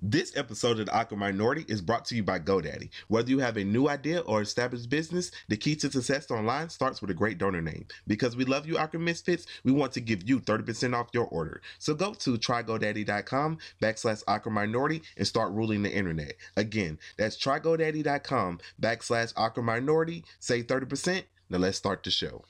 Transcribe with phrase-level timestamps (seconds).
[0.00, 2.88] This episode of the Awkward Minority is brought to you by GoDaddy.
[3.08, 7.00] Whether you have a new idea or established business, the key to success online starts
[7.00, 7.84] with a great donor name.
[8.06, 11.62] Because we love you, Awkward Misfits, we want to give you 30% off your order.
[11.80, 16.34] So go to trygodaddy.com backslash awkward minority and start ruling the internet.
[16.56, 20.24] Again, that's trygodaddy.com backslash awkward minority.
[20.38, 21.24] Save 30%.
[21.50, 22.44] Now let's start the show.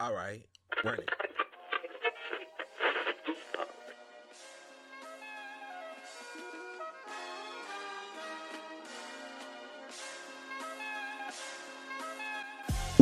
[0.00, 0.44] All right,
[0.84, 1.08] run it.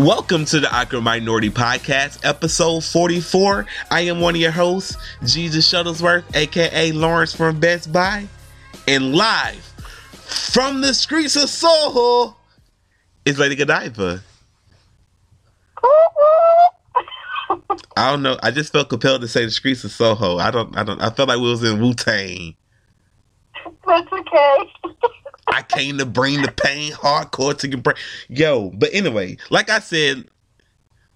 [0.02, 3.66] Welcome to the Awkward Minority Podcast, episode 44.
[3.88, 8.27] I am one of your hosts, Jesus Shuttlesworth, aka Lawrence from Best Buy,
[8.88, 9.62] and live
[10.24, 12.37] from the streets of Soho
[13.24, 14.20] is Lady Godiva.
[17.96, 18.37] I don't know.
[18.43, 20.38] I just felt compelled to say the streets of Soho.
[20.38, 20.77] I don't.
[20.77, 21.01] I don't.
[21.01, 22.57] I felt like we was in Wu Tang.
[23.87, 24.57] That's okay.
[25.52, 27.96] I came to bring the pain hardcore to your brain.
[28.29, 30.24] Yo, but anyway, like I said,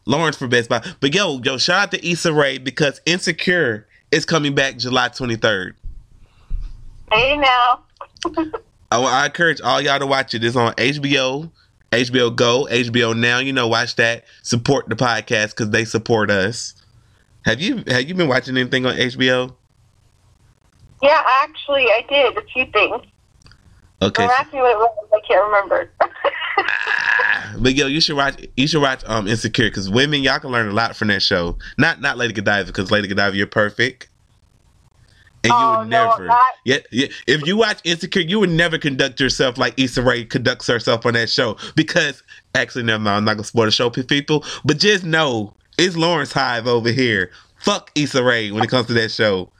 [0.05, 0.87] Lawrence for Best Buy.
[1.01, 5.73] But yo, yo, shout out to Issa Rae because Insecure is coming back July 23rd.
[7.11, 7.81] Hey now.
[8.93, 10.45] I, I encourage all y'all to watch it.
[10.45, 11.51] It's on HBO,
[11.91, 13.39] HBO Go, HBO Now.
[13.39, 14.25] You know, watch that.
[14.43, 16.75] Support the podcast because they support us.
[17.47, 19.55] Have you have you been watching anything on HBO?
[21.03, 23.03] Yeah, actually, I did a few things.
[24.03, 24.27] Okay.
[24.27, 25.09] Don't ask me what it was.
[25.13, 25.91] I can't remember.
[26.59, 28.47] Ah, but yo, you should watch.
[28.57, 31.57] You should watch um Insecure because women, y'all can learn a lot from that show.
[31.79, 34.09] Not not Lady Godiva because Lady Godiva, you're perfect.
[35.45, 36.45] And you Oh, would no, never, not.
[36.65, 37.07] yeah, yeah.
[37.27, 41.13] If you watch Insecure, you would never conduct yourself like Issa Rae conducts herself on
[41.15, 41.57] that show.
[41.77, 42.23] Because
[42.55, 43.17] actually, never mind.
[43.19, 44.45] I'm not gonna spoil the show, for people.
[44.65, 47.31] But just know it's Lawrence Hive over here.
[47.61, 49.51] Fuck Issa Rae when it comes to that show.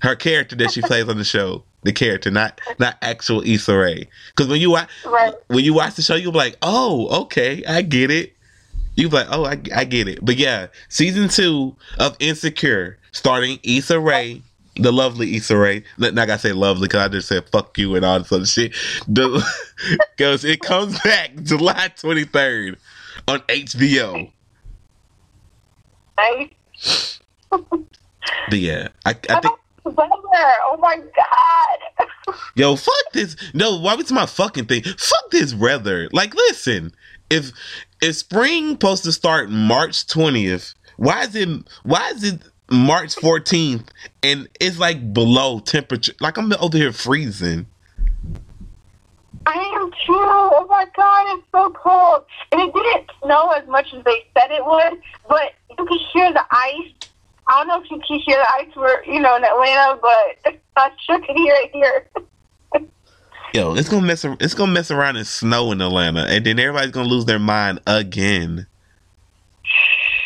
[0.00, 4.08] Her character that she plays on the show, the character, not not actual Issa Rae.
[4.28, 5.34] Because when you watch, right.
[5.48, 8.34] when you watch the show, you'll be like, oh, okay, I get it.
[8.96, 10.24] You'll be like, oh, I, I get it.
[10.24, 14.42] But yeah, season two of Insecure, starting Issa Rae,
[14.76, 15.84] the lovely Issa Rae.
[15.98, 18.46] Not I gotta say lovely because I just said fuck you and all this other
[18.46, 18.74] shit.
[19.12, 22.76] Because it comes back July 23rd
[23.28, 24.30] on HBO.
[26.18, 27.20] Nice.
[28.48, 29.58] But yeah, I, I think.
[29.84, 30.52] Weather.
[30.64, 32.34] Oh my god.
[32.54, 33.36] Yo, fuck this.
[33.52, 34.82] No, why was my fucking thing?
[34.82, 36.08] Fuck this weather.
[36.12, 36.92] Like, listen,
[37.30, 37.52] if
[38.02, 41.48] if spring supposed to start March twentieth, why is it
[41.82, 42.40] why is it
[42.70, 43.90] March fourteenth
[44.22, 46.14] and it's like below temperature?
[46.20, 47.66] Like I'm over here freezing.
[49.46, 50.14] I am too.
[50.16, 52.24] Oh my god, it's so cold.
[52.52, 56.32] And it didn't snow as much as they said it would, but you could hear
[56.32, 57.03] the ice.
[57.46, 60.60] I don't know if you can hear the ice where you know in Atlanta, but
[60.76, 62.08] I sure can hear it here.
[63.54, 64.24] Yo, it's gonna mess.
[64.40, 67.80] It's gonna mess around and snow in Atlanta, and then everybody's gonna lose their mind
[67.86, 68.66] again.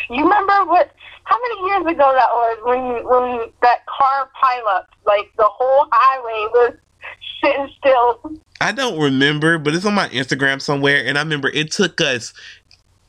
[0.09, 0.91] You remember what?
[1.25, 6.49] How many years ago that was when when that car pileup, like the whole highway
[6.53, 6.73] was
[7.43, 8.39] sitting still.
[8.61, 12.33] I don't remember, but it's on my Instagram somewhere, and I remember it took us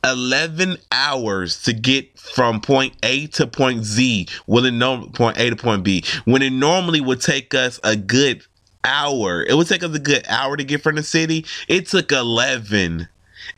[0.03, 5.49] 11 hours to get from point A to point Z, when it no point A
[5.49, 8.43] to point B, when it normally would take us a good
[8.83, 9.43] hour.
[9.43, 11.45] It would take us a good hour to get from the city.
[11.67, 13.07] It took 11.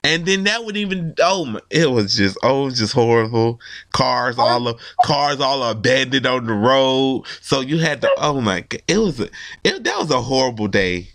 [0.04, 3.60] And then that would even oh my, it was just oh was just horrible.
[3.92, 4.42] Cars oh.
[4.42, 7.26] all of cars all abandoned on the road.
[7.42, 9.30] So you had to oh my god it was a
[9.64, 11.10] it, that was a horrible day.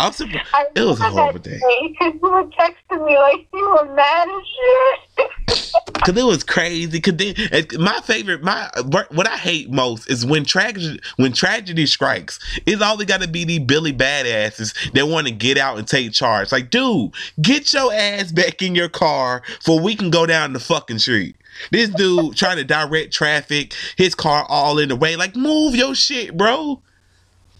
[0.00, 0.48] I'm surprised.
[0.54, 1.60] I It was a horrible day.
[1.88, 5.74] because you were texting me like you were mad as shit.
[6.04, 6.98] Cause it was crazy.
[7.00, 7.34] Cause then
[7.78, 8.70] my favorite, my
[9.10, 12.38] what I hate most is when tragedy when tragedy strikes.
[12.64, 16.12] It's always got to be these Billy badasses that want to get out and take
[16.12, 16.52] charge.
[16.52, 17.12] Like, dude,
[17.42, 21.36] get your ass back in your car for we can go down the fucking street.
[21.70, 25.16] This dude trying to direct traffic, his car all in the way.
[25.16, 26.80] Like, move your shit, bro.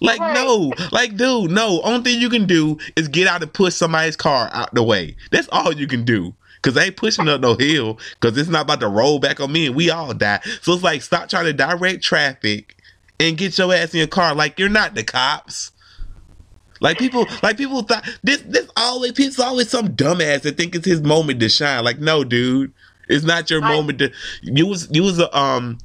[0.00, 0.34] Like Right.
[0.34, 1.80] no, like dude, no.
[1.82, 5.14] Only thing you can do is get out and push somebody's car out the way.
[5.30, 6.34] That's all you can do.
[6.62, 7.98] Cause they ain't pushing up no hill.
[8.20, 10.40] Cause it's not about to roll back on me and we all die.
[10.62, 12.76] So it's like stop trying to direct traffic
[13.18, 14.34] and get your ass in your car.
[14.34, 15.72] Like you're not the cops.
[16.82, 18.40] Like people, like people thought this.
[18.42, 21.84] This always, it's always some dumbass that think it's his moment to shine.
[21.84, 22.72] Like no, dude,
[23.08, 24.10] it's not your I- moment to.
[24.42, 25.76] You was you was a um,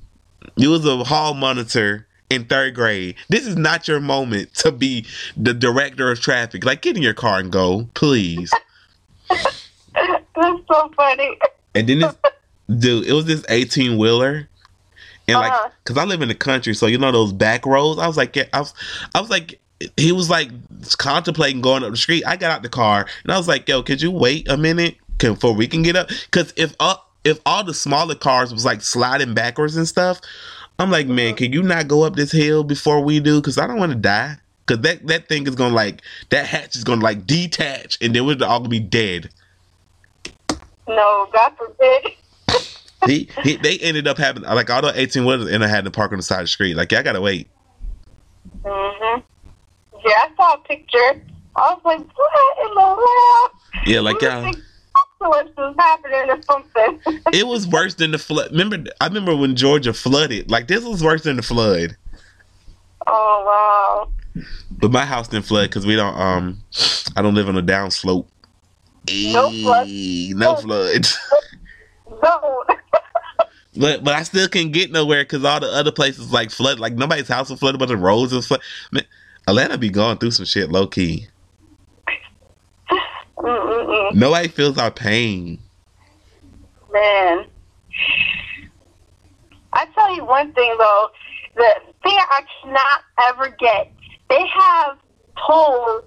[0.56, 3.16] you was a hall monitor in third grade.
[3.30, 5.06] This is not your moment to be
[5.38, 6.66] the director of traffic.
[6.66, 8.52] Like get in your car and go, please.
[9.30, 11.38] That's so funny.
[11.74, 12.16] And then this
[12.80, 14.48] dude, it was this 18 wheeler.
[15.28, 15.70] And like, Uh-huh.
[15.86, 18.00] cause I live in the country, so you know those back roads.
[18.00, 18.74] I was like, yeah, I was,
[19.16, 19.60] I was like,
[19.98, 20.50] he was like
[20.98, 22.24] contemplating going up the street.
[22.26, 24.96] I got out the car and I was like, "Yo, could you wait a minute
[25.20, 28.64] can, before we can get up?" Because if all if all the smaller cars was
[28.64, 30.22] like sliding backwards and stuff,
[30.78, 33.40] I'm like, man, can you not go up this hill before we do?
[33.40, 34.38] Because I don't want to die.
[34.66, 38.26] Because that that thing is gonna like that hatch is gonna like detach and then
[38.26, 39.30] we're all gonna be dead.
[40.88, 42.12] No, God forbid.
[43.06, 45.92] he, he they ended up having like all the 18 wheelers ended up having to
[45.92, 46.76] park on the side of the street.
[46.76, 47.48] Like, yeah, I gotta wait.
[48.64, 49.24] Mhm.
[50.04, 51.22] Yeah, I saw a picture.
[51.56, 53.52] I was like, what in the world?
[53.86, 54.64] Yeah, like You
[55.26, 55.38] yeah.
[55.38, 57.22] would think apocalypse was happening or something.
[57.34, 58.52] it was worse than the flood.
[58.52, 60.50] Remember, I remember when Georgia flooded.
[60.50, 61.96] Like this was worse than the flood.
[63.08, 64.44] oh wow!
[64.72, 66.18] But my house didn't flood because we don't.
[66.18, 66.64] Um,
[67.16, 68.30] I don't live on a down slope.
[69.10, 69.88] No flood.
[69.88, 71.08] No flood.
[72.22, 72.70] Don't.
[73.78, 76.80] But but I still can't get nowhere because all the other places like flood.
[76.80, 78.66] Like nobody's house was flooded, but the roads was flooded.
[78.94, 79.04] Man,
[79.50, 81.28] Atlanta be going through some shit low key.
[83.46, 84.16] Mm-mm-mm.
[84.16, 85.60] Nobody feels our pain.
[86.92, 87.46] Man.
[89.74, 91.10] I tell you one thing though,
[91.56, 91.68] the
[92.04, 93.92] thing I cannot ever get,
[94.30, 94.98] they have
[95.46, 96.04] tolls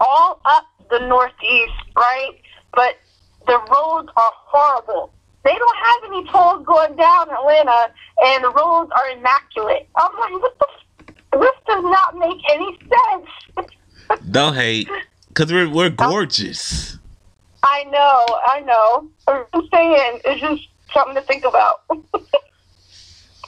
[0.00, 2.32] all up the northeast, right?
[2.74, 2.96] But
[3.46, 5.12] the roads are horrible.
[5.44, 7.92] They don't have any tolls going down Atlanta,
[8.24, 9.88] and the roads are immaculate.
[9.96, 10.66] I'm like, what the?
[10.68, 13.70] F- this does not make any sense.
[14.30, 14.88] Don't hate,
[15.36, 16.98] cause we're we're gorgeous.
[17.62, 19.10] I know, I know.
[19.28, 21.82] I'm saying it's just something to think about.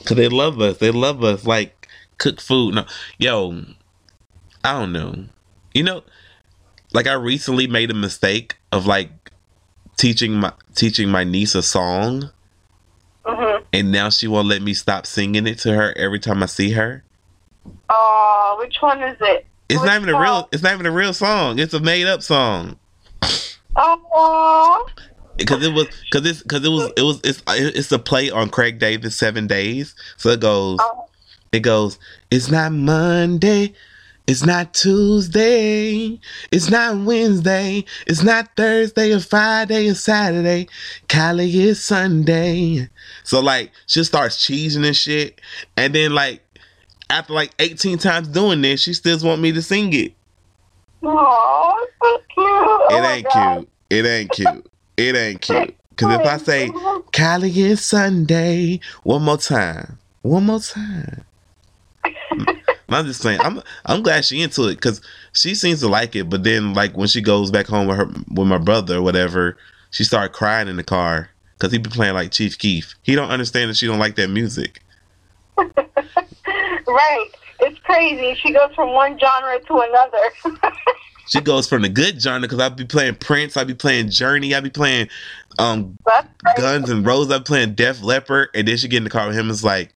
[0.05, 0.79] Cause they love us.
[0.79, 1.45] They love us.
[1.45, 1.89] Like
[2.19, 2.75] cook food.
[2.75, 2.85] No,
[3.19, 3.65] yo,
[4.65, 5.25] I don't know.
[5.75, 6.03] You know,
[6.93, 9.11] like I recently made a mistake of like
[9.97, 12.31] teaching my teaching my niece a song,
[13.25, 16.47] hmm and now she won't let me stop singing it to her every time I
[16.47, 17.05] see her.
[17.91, 19.47] Oh, which one is it?
[19.69, 20.49] It's Which not even a real.
[20.53, 21.59] It's not even a real song.
[21.59, 22.79] It's a made up song.
[23.77, 24.87] Oh,
[25.37, 28.49] Because it was, because it's, because it was, it was, it's, it's a play on
[28.49, 29.95] Craig David Seven Days.
[30.17, 31.07] So it goes, oh,
[31.53, 31.99] it goes.
[32.31, 33.75] It's not Monday.
[34.27, 36.21] It's not Tuesday.
[36.53, 37.85] It's not Wednesday.
[38.07, 40.69] It's not Thursday or Friday or Saturday.
[41.09, 42.91] Cali is Sunday.
[43.25, 45.41] So like she starts cheesing and shit,
[45.79, 46.43] and then like
[47.11, 50.13] after like 18 times doing this, she still want me to sing it.
[51.03, 52.47] oh, so cute.
[52.47, 53.69] Oh It ain't cute.
[53.91, 54.67] It ain't cute.
[54.97, 55.75] It ain't cute.
[55.97, 56.71] Cause if I say
[57.11, 61.25] Cali is Sunday one more time, one more time.
[62.89, 63.41] I'm just saying.
[63.43, 65.01] I'm I'm glad she into it because
[65.33, 66.31] she seems to like it.
[66.31, 69.57] But then, like when she goes back home with her with my brother or whatever,
[69.91, 72.95] she started crying in the car because he be playing like Chief Keef.
[73.03, 74.81] He don't understand that she don't like that music.
[76.89, 77.29] right.
[77.61, 78.39] It's crazy.
[78.41, 80.73] She goes from one genre to another.
[81.29, 84.55] She goes from the good genre because I be playing Prince, I be playing Journey,
[84.55, 85.09] I be playing
[85.59, 85.99] um
[86.57, 89.27] Guns and Roses, I be playing Def Leppard, and then she get in the car
[89.27, 89.51] with him.
[89.51, 89.93] It's like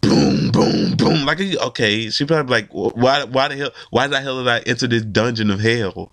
[0.00, 1.24] boom, boom, boom.
[1.24, 4.58] Like okay, she probably be like, why, why the hell, why the hell did I
[4.60, 6.10] enter this dungeon of hell?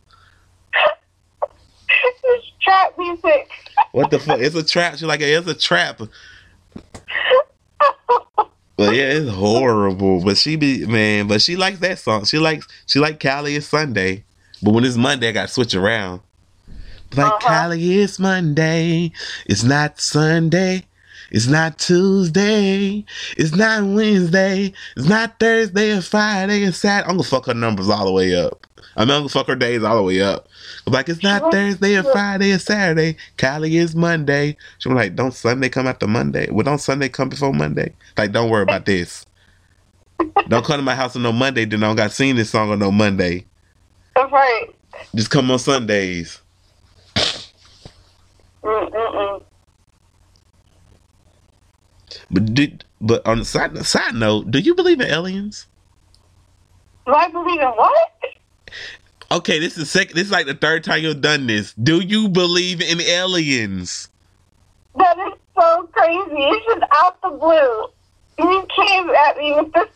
[2.23, 3.49] it's trap music.
[3.91, 4.39] What the fuck?
[4.39, 4.93] It's a trap.
[4.93, 5.99] She's like, it's a trap.
[8.79, 10.23] But yeah, it's horrible.
[10.23, 12.23] But she be man, but she likes that song.
[12.23, 14.23] She likes she like Cali is Sunday.
[14.63, 16.21] But when it's Monday, I gotta switch around.
[17.13, 17.39] Like Uh-huh.
[17.47, 19.11] Cali is Monday.
[19.47, 20.85] It's not Sunday.
[21.29, 23.03] It's not Tuesday.
[23.35, 24.71] It's not Wednesday.
[24.95, 27.09] It's not Thursday or Friday or Saturday.
[27.09, 28.65] I'm gonna fuck her numbers all the way up.
[28.99, 30.49] I gonna fuck her days all the way up.
[30.85, 33.15] I'm like, it's not Thursday or Friday or Saturday.
[33.37, 34.57] Cali is Monday.
[34.77, 36.49] She's like, don't Sunday come after Monday?
[36.51, 37.93] Well, don't Sunday come before Monday?
[38.17, 39.25] Like, don't worry about this.
[40.49, 42.71] don't come to my house on no Monday, then I don't got sing this song
[42.71, 43.45] on no Monday.
[44.17, 44.67] That's right.
[45.15, 46.41] Just come on Sundays.
[48.61, 49.43] Mm-mm-mm.
[52.29, 52.67] But do,
[52.99, 55.67] but on the side side note, do you believe in aliens?
[57.05, 58.11] Do I believe in what?
[59.31, 60.15] Okay, this is second.
[60.15, 61.73] This is like the third time you've done this.
[61.73, 64.09] Do you believe in aliens?
[64.95, 66.19] That is so crazy.
[66.35, 67.85] It's just out the blue.
[68.39, 69.87] You came at me with this.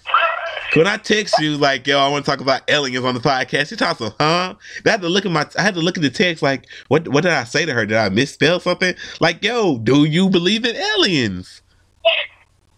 [0.75, 3.69] When I text you like, yo, I want to talk about aliens on the podcast,
[3.69, 4.55] you talk some, huh?
[4.83, 7.07] I had to look at my, I had to look at the text like, what,
[7.09, 7.85] what did I say to her?
[7.85, 8.95] Did I misspell something?
[9.19, 11.61] Like, yo, do you believe in aliens?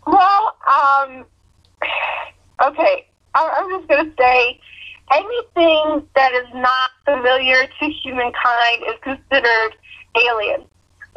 [0.06, 1.26] Well, um,
[2.68, 3.08] okay.
[3.34, 4.60] I- I'm just gonna say,
[5.12, 9.76] anything that is not familiar to humankind is considered
[10.28, 10.66] alien.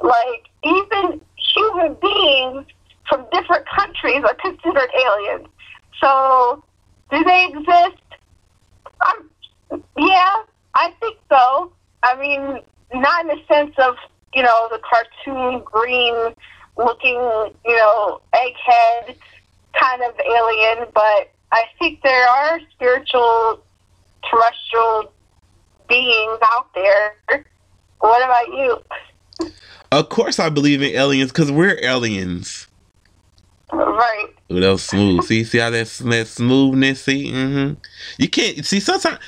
[0.03, 1.21] Like even
[1.55, 2.67] human beings
[3.09, 5.49] from different countries are considered aliens.
[6.01, 6.63] So,
[7.11, 8.03] do they exist?
[9.07, 9.31] Um,
[9.97, 10.43] yeah,
[10.75, 11.73] I think so.
[12.03, 12.61] I mean,
[12.95, 13.97] not in the sense of
[14.35, 16.35] you know the cartoon green
[16.77, 17.19] looking,
[17.65, 19.17] you know, egghead
[19.73, 23.63] kind of alien, but I think there are spiritual
[24.25, 25.13] terrestrial
[25.89, 27.45] beings out there.
[28.01, 29.53] What about you?
[29.91, 32.69] Of course, I believe in aliens because we're aliens.
[33.73, 34.27] Right.
[34.51, 35.25] Ooh, that was smooth.
[35.25, 37.03] see, see how that's that smoothness.
[37.03, 37.75] See, mm-hmm.
[38.17, 39.19] you can't see sometimes.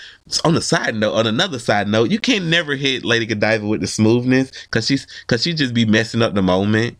[0.44, 3.80] On the side note, on another side note, you can't never hit Lady Godiva with
[3.80, 6.96] the smoothness because she's because she just be messing up the moment.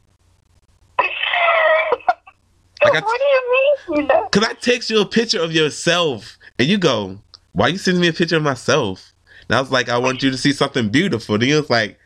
[2.83, 4.09] Like I, what do you mean?
[4.31, 7.21] Because I text you a picture of yourself and you go,
[7.53, 9.13] "Why you sending me a picture of myself?"
[9.49, 11.99] And I was like, "I want you to see something beautiful." And he was like,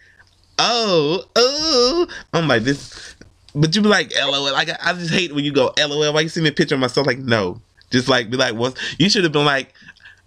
[0.58, 3.14] "Oh, oh," I'm like this.
[3.54, 4.52] But you be like, LOL.
[4.52, 6.12] Like I just hate when you go, LOL.
[6.12, 7.06] Why you send me a picture of myself?
[7.06, 7.60] Like, no.
[7.90, 8.76] Just like be like, what?
[8.98, 9.72] You should have been like,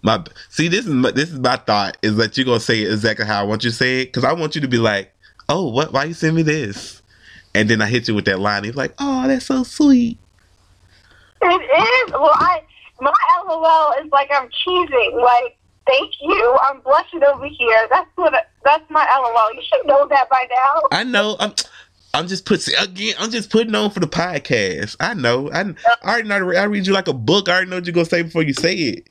[0.02, 0.24] my.
[0.50, 3.26] See, this is my, this is my thought is that you're gonna say it exactly
[3.26, 5.14] how I want you to say it because I want you to be like,
[5.50, 5.92] oh, what?
[5.92, 7.02] Why you send me this?
[7.54, 8.64] And then I hit you with that line.
[8.64, 10.18] He's like, oh, that's so sweet.
[11.42, 12.12] It is.
[12.12, 12.62] Well, I
[13.02, 13.14] my
[13.46, 15.22] LOL is like I'm cheesing.
[15.22, 16.58] Like, thank you.
[16.70, 17.88] I'm blushing over here.
[17.90, 18.34] That's what.
[18.64, 19.54] That's my LOL.
[19.54, 20.82] You should know that by now.
[20.92, 21.36] I know.
[21.40, 21.54] I'm.
[22.14, 23.16] I'm just putting again.
[23.20, 24.96] I'm just putting on for the podcast.
[25.00, 25.52] I know.
[25.52, 25.62] I,
[26.04, 26.36] I already know.
[26.36, 27.48] I read you like a book.
[27.48, 29.08] I already know what you're gonna say before you say it.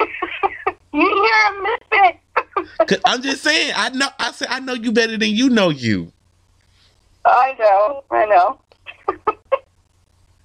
[0.92, 3.00] you hear a misfit.
[3.04, 3.72] I'm just saying.
[3.74, 4.08] I know.
[4.18, 6.12] I say I know you better than you know you.
[7.24, 8.04] I know.
[8.10, 8.60] I know.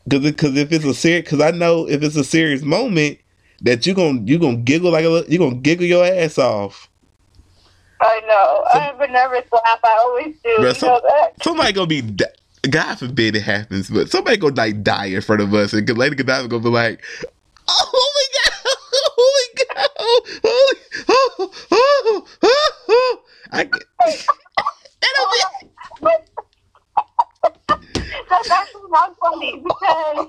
[0.09, 3.19] Cause, cause if it's a serious, cause I know if it's a serious moment
[3.61, 6.89] that you gonna you gonna giggle like a you gonna giggle your ass off.
[8.01, 8.63] I know.
[8.71, 9.79] So, I have a nervous laugh.
[9.83, 10.55] I always do.
[10.57, 11.43] Bro, some, know that.
[11.43, 12.01] Somebody gonna be.
[12.69, 16.15] God forbid it happens, but somebody gonna like die in front of us, and Lady
[16.15, 17.03] Godiva gonna be like,
[17.67, 18.53] "Oh my god!
[19.19, 19.89] Oh my god!
[19.99, 20.73] Oh oh
[21.09, 23.21] oh oh oh!" oh.
[23.51, 23.83] I get.
[25.01, 25.39] That'll be.
[28.29, 30.27] That's actually not funny because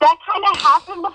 [0.00, 1.06] that kind of happened.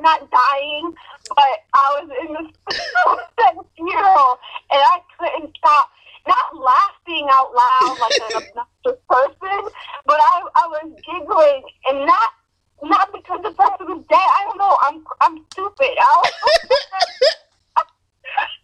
[0.00, 0.94] Not dying,
[1.28, 2.50] but I was in this
[3.76, 4.38] funeral
[4.70, 5.90] and I couldn't stop.
[6.26, 9.70] Not laughing out loud like an obnoxious person,
[10.06, 12.30] but I I was giggling and not
[12.82, 14.18] not because the person was dead.
[14.18, 14.76] I don't know.
[14.82, 15.94] I'm I'm stupid.
[16.00, 16.32] I was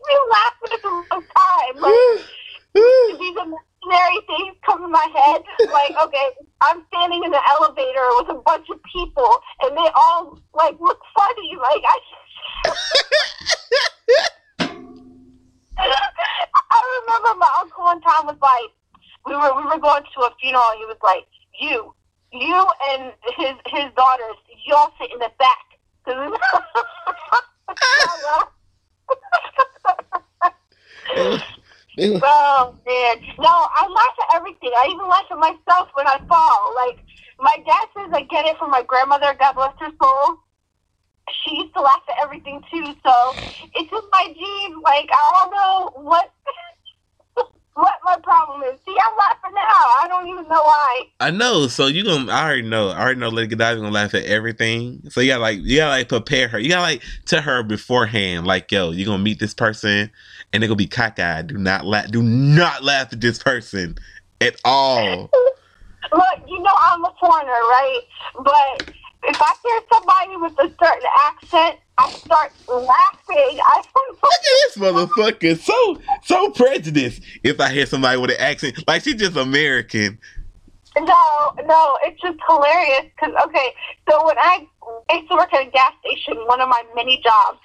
[0.03, 1.77] we laughing at the wrong time.
[1.81, 2.25] Like
[3.21, 5.43] these imaginary things come in my head.
[5.71, 6.29] Like okay,
[6.63, 11.01] I'm standing in the elevator with a bunch of people, and they all like look
[11.17, 11.57] funny.
[11.57, 12.01] Like I.
[16.73, 18.71] I remember my uncle one time was like,
[19.27, 20.65] we were we were going to a funeral.
[20.73, 21.27] And he was like,
[21.59, 21.95] you,
[22.33, 24.37] you and his his daughters,
[24.67, 25.67] you all sit in the back.
[32.01, 34.71] oh man, no, I laugh at everything.
[34.77, 36.75] I even laugh at myself when I fall.
[36.75, 36.99] Like
[37.39, 39.35] my dad says, I get it from my grandmother.
[39.39, 40.39] God bless her soul.
[41.45, 43.35] She used to laugh at everything too, so
[43.75, 44.83] it's in my genes.
[44.83, 46.33] Like I don't know what
[47.75, 48.81] what my problem is.
[48.85, 49.61] See, I'm laughing now.
[50.03, 51.03] I don't even know why.
[51.21, 51.67] I know.
[51.69, 52.31] So you gonna?
[52.33, 52.89] I already know.
[52.89, 53.29] I already know.
[53.29, 55.03] Lady Godiva gonna laugh at everything.
[55.11, 56.59] So you gotta like, you gotta like prepare her.
[56.59, 60.11] You gotta like tell her beforehand, like, yo, you gonna meet this person,
[60.53, 61.49] and they gonna be cockeyed.
[61.49, 62.11] Do not laugh.
[62.11, 63.97] Do not laugh at this person
[64.41, 65.31] at all.
[66.13, 68.01] Look, you know I'm a foreigner, right?
[68.37, 73.59] But if I hear somebody with a certain accent, I start laughing.
[73.61, 73.83] I
[74.23, 77.23] Look at this motherfucker, so so prejudiced.
[77.43, 80.19] If I hear somebody with an accent, like she's just American.
[80.99, 83.13] No, no, it's just hilarious.
[83.19, 83.75] Cause okay,
[84.11, 84.67] so when I,
[85.11, 87.59] I used to work at a gas station, one of my many jobs,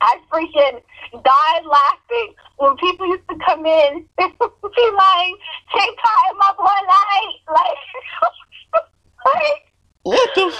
[0.00, 0.82] I freaking
[1.12, 5.34] died laughing when people used to come in and be like,
[5.74, 8.84] "Take time, my boy, like, like,
[9.34, 9.62] like."
[10.02, 10.52] What the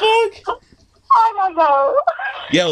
[0.45, 0.61] fuck?
[1.13, 2.01] I don't know.
[2.51, 2.69] Yo,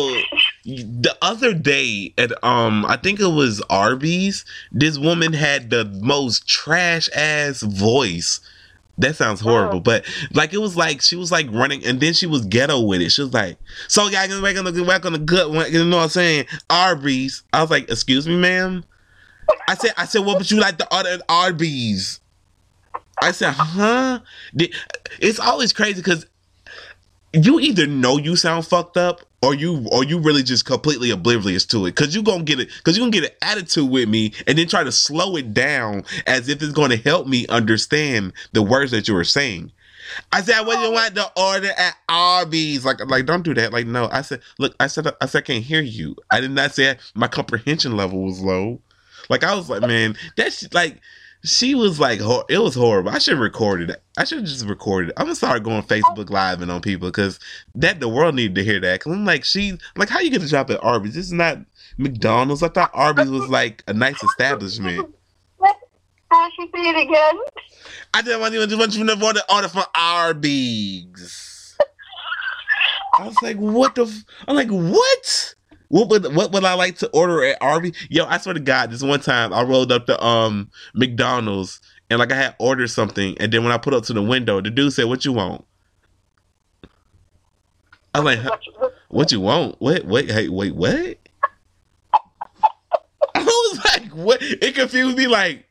[0.64, 4.44] the other day at um, I think it was Arby's.
[4.72, 8.40] This woman had the most trash ass voice.
[8.98, 9.80] That sounds horrible, oh.
[9.80, 13.00] but like it was like she was like running, and then she was ghetto with
[13.00, 13.10] it.
[13.10, 13.58] She was like,
[13.88, 16.08] "So y'all gonna back on the back on the good one." You know what I'm
[16.10, 16.46] saying?
[16.70, 17.42] Arby's.
[17.52, 18.84] I was like, "Excuse me, ma'am."
[19.68, 22.20] I said, "I said, what would you like the other Arby's?"
[23.20, 24.20] I said, "Huh?"
[25.18, 26.26] It's always crazy because
[27.32, 31.66] you either know you sound fucked up or you or you really just completely oblivious
[31.66, 34.32] to it because you gonna get it because you're gonna get an attitude with me
[34.46, 38.62] and then try to slow it down as if it's gonna help me understand the
[38.62, 39.70] words that you were saying
[40.32, 42.84] I said I wasn't oh, want to order at Arby's.
[42.84, 43.72] Like, like don't do that.
[43.72, 44.08] Like, no.
[44.12, 46.14] I said, look, I said, I said, I can't hear you.
[46.30, 48.80] I did not say my comprehension level was low.
[49.30, 51.00] Like, I was like, man, that's like,
[51.44, 53.10] she was like, it was horrible.
[53.10, 54.02] I should have recorded it.
[54.16, 55.14] I should have just recorded it.
[55.18, 57.38] I'm gonna start going Facebook Live and on people because
[57.74, 59.00] that the world needed to hear that.
[59.00, 61.14] Cause I'm like, she, like, how you get a job at Arby's?
[61.14, 61.58] This is not
[61.98, 62.62] McDonald's.
[62.62, 65.14] I thought Arby's was like a nice establishment.
[66.30, 67.40] How she say it again?
[68.14, 71.76] I didn't want to want you to order order from Arby's.
[73.18, 74.06] I was like, what the?
[74.06, 74.24] F-?
[74.48, 75.54] I'm like, what?
[75.88, 77.92] What would what would I like to order at Arby's?
[78.10, 82.18] Yo, I swear to God, this one time I rolled up to um McDonald's and
[82.18, 84.70] like I had ordered something, and then when I put up to the window, the
[84.70, 85.64] dude said, "What you want?"
[88.14, 88.44] I was like.
[88.50, 89.80] What you- what- "What you want?
[89.80, 91.18] Wait, wait, hey, wait, what?"
[93.34, 95.26] I was like, "What?" It confused me.
[95.26, 95.66] Like,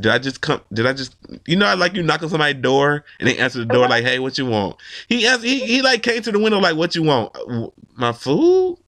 [0.00, 0.60] did I just come?
[0.72, 3.58] Did I just, you know, I like you knock on somebody's door and they answer
[3.58, 4.76] the door like, "Hey, what you want?"
[5.08, 7.36] He answered, he, he like came to the window like, "What you want?
[7.36, 8.78] "Uh, My food?"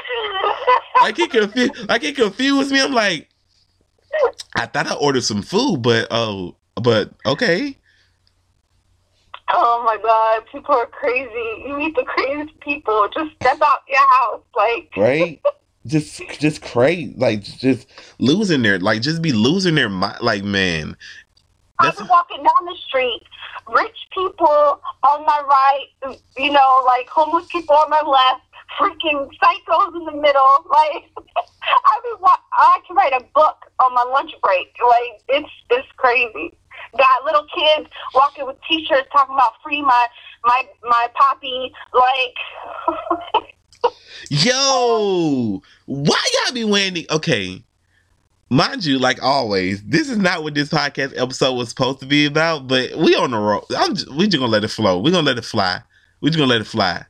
[1.02, 2.80] Like he confused, like he confused me.
[2.80, 3.28] I'm like,
[4.56, 7.76] I thought I ordered some food, but oh, but okay.
[9.52, 11.64] Oh my god, people are crazy.
[11.66, 13.08] You meet the craziest people.
[13.14, 14.42] Just step out your house.
[14.56, 15.40] Like, right?
[15.86, 17.88] just just crazy, like just
[18.18, 20.18] losing their like just be losing their mind.
[20.20, 20.96] Like man,
[21.78, 23.22] I that's was walking down the street,
[23.68, 28.45] rich people on my right, you know, like homeless people on my left,
[28.78, 30.50] freaking psychos in the middle.
[30.70, 31.04] Like,
[31.62, 34.68] I wa- I can write a book on my lunch break.
[34.86, 36.56] Like, it's it's crazy.
[36.96, 40.06] Got little kids walking with T-shirts talking about free my
[40.44, 41.72] my my poppy.
[41.92, 43.44] Like,
[44.30, 47.04] yo, why y'all be wearing?
[47.10, 47.62] Okay,
[48.50, 52.26] mind you, like always, this is not what this podcast episode was supposed to be
[52.26, 52.68] about.
[52.68, 53.64] But we on the road.
[53.76, 54.98] I'm just, we just gonna let it flow.
[54.98, 55.80] We gonna let it fly.
[56.20, 57.04] We just gonna let it fly.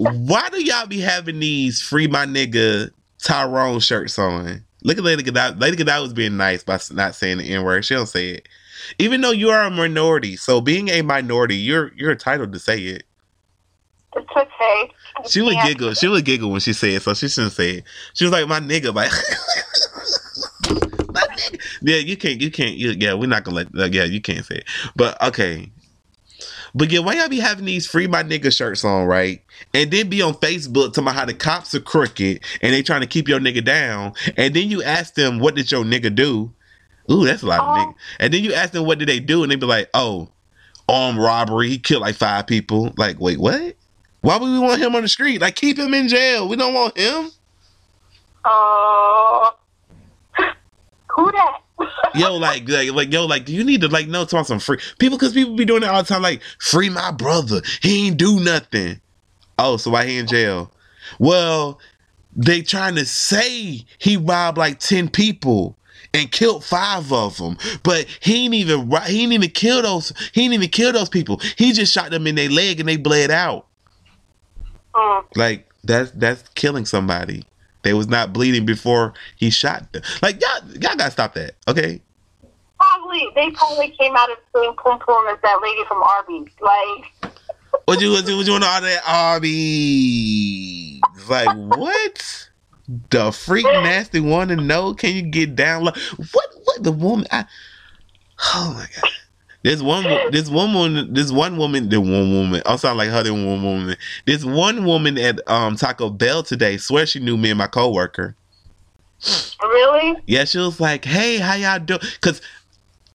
[0.00, 2.90] Why do y'all be having these free my nigga
[3.22, 4.64] Tyrone shirts on?
[4.82, 5.58] Look at Lady Godiva.
[5.58, 7.84] Lady Godiva was being nice by not saying the N word.
[7.84, 8.48] She don't say it.
[8.98, 12.78] Even though you are a minority, so being a minority, you're you're entitled to say
[12.80, 13.02] it.
[14.16, 14.90] it's okay.
[15.28, 15.66] She would Yeah.
[15.66, 15.92] giggle.
[15.92, 17.84] She would giggle when she said it, so she shouldn't say it.
[18.14, 19.10] She was like, "My nigga," like,
[21.12, 21.60] my nigga.
[21.82, 22.40] Yeah, you can't.
[22.40, 22.74] You can't.
[22.76, 23.92] You, yeah, we're not gonna let.
[23.92, 24.64] Yeah, you can't say it.
[24.96, 25.70] But okay.
[26.74, 29.42] But yeah, why y'all be having these free my nigga shirts on, right?
[29.74, 33.00] And then be on Facebook talking about how the cops are crooked and they trying
[33.00, 34.12] to keep your nigga down.
[34.36, 36.52] And then you ask them, what did your nigga do?
[37.10, 37.80] Ooh, that's a lot of Oh.
[37.80, 37.94] nigga.
[38.20, 39.42] And then you ask them, what did they do?
[39.42, 40.28] And they be like, oh,
[40.88, 41.68] armed robbery.
[41.68, 42.92] He killed like five people.
[42.96, 43.74] Like, wait, what?
[44.20, 45.40] Why would we want him on the street?
[45.40, 46.46] Like, keep him in jail.
[46.48, 47.30] We don't want him.
[48.44, 49.50] Uh,
[51.08, 51.60] who that?
[52.14, 54.78] Yo, like, like, like, yo, like, do you need to like know talk some free
[54.98, 55.16] people?
[55.16, 56.22] Because people be doing it all the time.
[56.22, 57.62] Like, free my brother.
[57.82, 59.00] He ain't do nothing.
[59.58, 60.72] Oh, so why he in jail?
[61.18, 61.78] Well,
[62.34, 65.76] they trying to say he robbed like ten people
[66.12, 70.12] and killed five of them, but he ain't even he ain't even kill those.
[70.32, 71.40] He ain't even kill those people.
[71.56, 73.66] He just shot them in their leg and they bled out.
[74.94, 75.24] Mm.
[75.36, 77.44] Like that's that's killing somebody.
[77.82, 80.02] They was not bleeding before he shot them.
[80.22, 81.54] Like y'all, y'all gotta stop that.
[81.68, 82.00] Okay.
[82.78, 86.48] Probably they probably came out of the same pum as that lady from Arby's.
[86.60, 87.32] Like,
[87.84, 91.00] What you what you, what you want to order at Arby's?
[91.28, 92.48] Like what?
[93.10, 94.94] The freak nasty want to know?
[94.94, 95.84] Can you get down?
[95.84, 95.96] Like
[96.32, 96.46] what?
[96.64, 97.26] What the woman?
[97.30, 97.44] I,
[98.54, 99.10] oh my god!
[99.62, 100.04] There's one.
[100.30, 101.12] This one woman.
[101.12, 101.88] This one woman.
[101.88, 102.62] The one woman.
[102.64, 103.22] I sound like her.
[103.22, 103.96] The one woman.
[104.26, 106.78] This one woman at um Taco Bell today.
[106.78, 108.36] Swear she knew me and my coworker.
[109.62, 110.16] really?
[110.26, 112.40] Yeah, she was like, "Hey, how y'all doing?" Because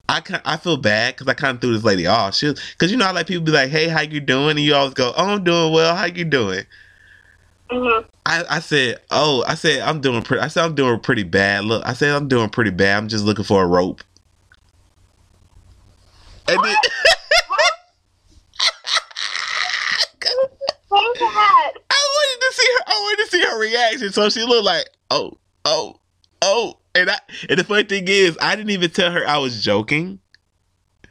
[0.08, 2.36] I I feel bad because I kind of threw this lady off.
[2.36, 4.74] She because you know how like people be like, "Hey, how you doing?" and you
[4.74, 5.96] always go, "Oh, I'm doing well.
[5.96, 6.64] How you doing?"
[7.70, 11.24] hmm I, I said, "Oh, I said I'm doing pretty." I said I'm doing pretty
[11.24, 11.64] bad.
[11.64, 12.96] Look, I said I'm doing pretty bad.
[12.98, 14.02] I'm just looking for a rope.
[16.48, 16.76] And then,
[20.88, 21.72] Say that.
[21.90, 22.84] I wanted to see her.
[22.86, 24.12] I wanted to see her reaction.
[24.12, 26.00] So she looked like, "Oh, oh,
[26.42, 29.62] oh." And I and the funny thing is, I didn't even tell her I was
[29.62, 30.20] joking.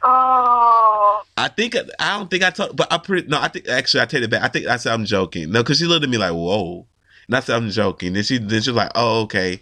[0.02, 1.22] Oh.
[1.36, 3.40] I think I don't think I told, but I pretty no.
[3.40, 4.42] I think actually I take it back.
[4.42, 5.50] I think I said I'm joking.
[5.50, 6.86] No, because she looked at me like whoa,
[7.26, 8.14] and I said I'm joking.
[8.14, 9.60] Then she then she was like, oh okay.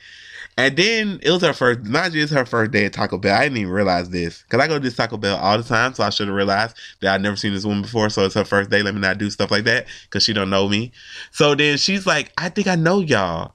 [0.57, 1.81] And then it was her first.
[1.85, 3.37] You, it's her first day at Taco Bell.
[3.37, 5.95] I didn't even realize this because I go to this Taco Bell all the time,
[5.95, 8.09] so I should have realized that I'd never seen this woman before.
[8.09, 8.83] So it's her first day.
[8.83, 10.93] Let me not do stuff like that because she don't know me.
[11.33, 13.55] So then she's like, I think I know y'all.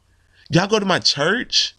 [0.50, 1.76] Y'all go to my church.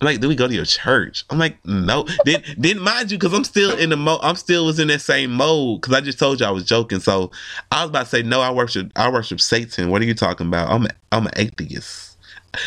[0.00, 1.24] I'm like, do we go to your church?
[1.28, 2.06] I'm like, no.
[2.24, 5.00] then, then mind you, because I'm still in the mo, I'm still was in that
[5.00, 5.80] same mode.
[5.80, 7.00] Because I just told you I was joking.
[7.00, 7.32] So
[7.72, 9.90] I was about to say, no, I worship, I worship Satan.
[9.90, 10.70] What are you talking about?
[10.70, 12.07] I'm, a, I'm an atheist.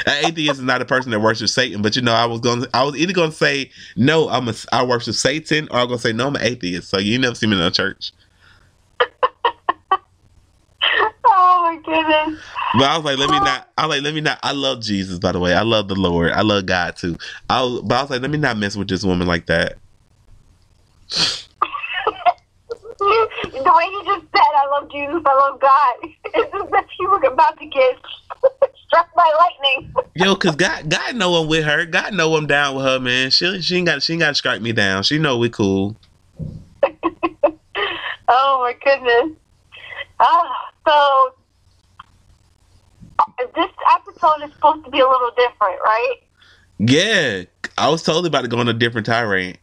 [0.05, 1.81] An atheist is not a person that worships Satan.
[1.81, 4.47] But you know, I was going, to I was either going to say, no, I'm
[4.47, 6.89] a, I worship Satan, or I'm going to say, no, I'm an atheist.
[6.89, 8.11] So you never see me in a church.
[11.33, 12.41] Oh my goodness.
[12.73, 13.69] But I was like, let me not.
[13.77, 14.39] I was like, let me not.
[14.43, 15.53] I love Jesus, by the way.
[15.53, 16.31] I love the Lord.
[16.31, 17.17] I love God too.
[17.49, 19.77] I was, but I was like, let me not mess with this woman like that.
[22.99, 24.20] The way you just
[24.55, 25.95] I love Jesus, I love God.
[26.33, 27.97] It's as if you were about to get
[28.87, 29.93] struck by lightning.
[30.15, 31.85] Yo, cause God, God know I'm with her.
[31.85, 33.31] God know I'm down with her, man.
[33.31, 35.03] She, she ain't got, she ain't got to strike me down.
[35.03, 35.95] She know we cool.
[38.33, 39.37] Oh my goodness.
[40.21, 41.33] Ah, so
[43.19, 46.15] uh, this episode is supposed to be a little different, right?
[46.79, 47.43] Yeah,
[47.77, 49.59] I was totally about to go on a different tirade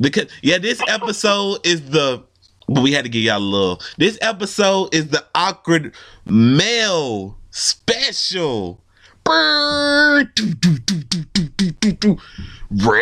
[0.00, 2.22] because yeah, this episode is the.
[2.70, 3.82] But we had to give y'all a little.
[3.98, 5.92] This episode is the awkward
[6.24, 8.80] male special.
[9.26, 10.28] Red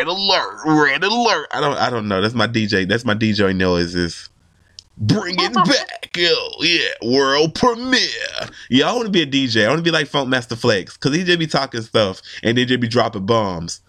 [0.06, 1.48] alert, red alert.
[1.52, 2.22] I don't I don't know.
[2.22, 2.88] That's my DJ.
[2.88, 4.30] That's my DJ noises.
[4.96, 6.16] Bring it back.
[6.16, 6.88] Yo, yeah.
[7.02, 8.00] World premiere.
[8.70, 9.66] Y'all want to be a DJ.
[9.66, 10.96] I want to be like Funk Master Flex.
[10.96, 13.82] Cause he just be talking stuff and they just be dropping bombs.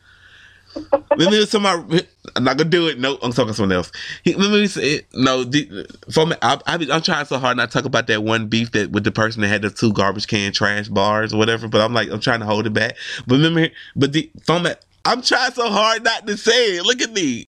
[1.17, 2.07] Let me somebody.
[2.35, 2.99] I'm not gonna do it.
[2.99, 3.91] No, I'm talking to someone else.
[4.23, 5.43] He, let me say no.
[5.43, 5.87] The,
[6.27, 8.91] me, I, I I'm trying so hard not to talk about that one beef that
[8.91, 11.67] with the person that had the two garbage can trash bars or whatever.
[11.67, 12.95] But I'm like, I'm trying to hold it back.
[13.27, 14.67] But remember, but the from
[15.05, 16.85] I'm trying so hard not to say it.
[16.85, 17.47] Look at me.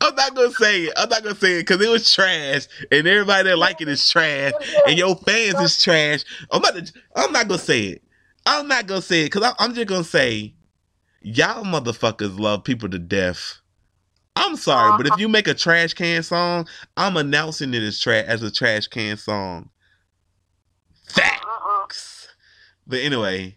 [0.00, 0.92] I'm not gonna say it.
[0.96, 4.08] I'm not gonna say it because it was trash, and everybody that like it is
[4.08, 4.52] trash,
[4.86, 6.24] and your fans is trash.
[6.50, 6.92] I'm about to.
[7.16, 8.02] I'm not gonna say it.
[8.44, 10.54] I'm not gonna say it because I'm just gonna say,
[11.24, 13.60] y'all motherfuckers love people to death.
[14.36, 18.24] I'm sorry, but if you make a trash can song, I'm announcing it as trash
[18.26, 19.70] as a trash can song.
[21.16, 21.30] Uh-uh.
[21.86, 22.28] Facts.
[22.86, 23.56] But anyway,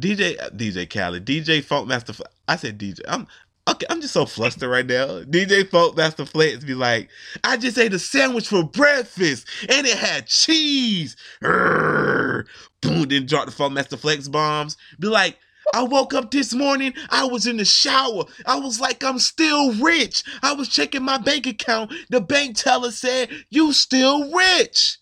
[0.00, 2.14] DJ uh, DJ Khaled, DJ Funk Master.
[2.48, 3.00] I said DJ.
[3.06, 3.26] I'm
[3.68, 3.86] okay.
[3.90, 5.20] I'm just so flustered right now.
[5.22, 7.10] DJ Funk Master Flex be like,
[7.44, 11.16] I just ate a sandwich for breakfast and it had cheese.
[11.44, 12.46] Urgh.
[12.80, 13.08] Boom.
[13.08, 14.76] Then drop the Funk Master Flex bombs.
[14.98, 15.38] Be like.
[15.74, 16.94] I woke up this morning.
[17.10, 18.24] I was in the shower.
[18.46, 20.22] I was like, I'm still rich.
[20.42, 21.92] I was checking my bank account.
[22.10, 24.98] The bank teller said, You still rich.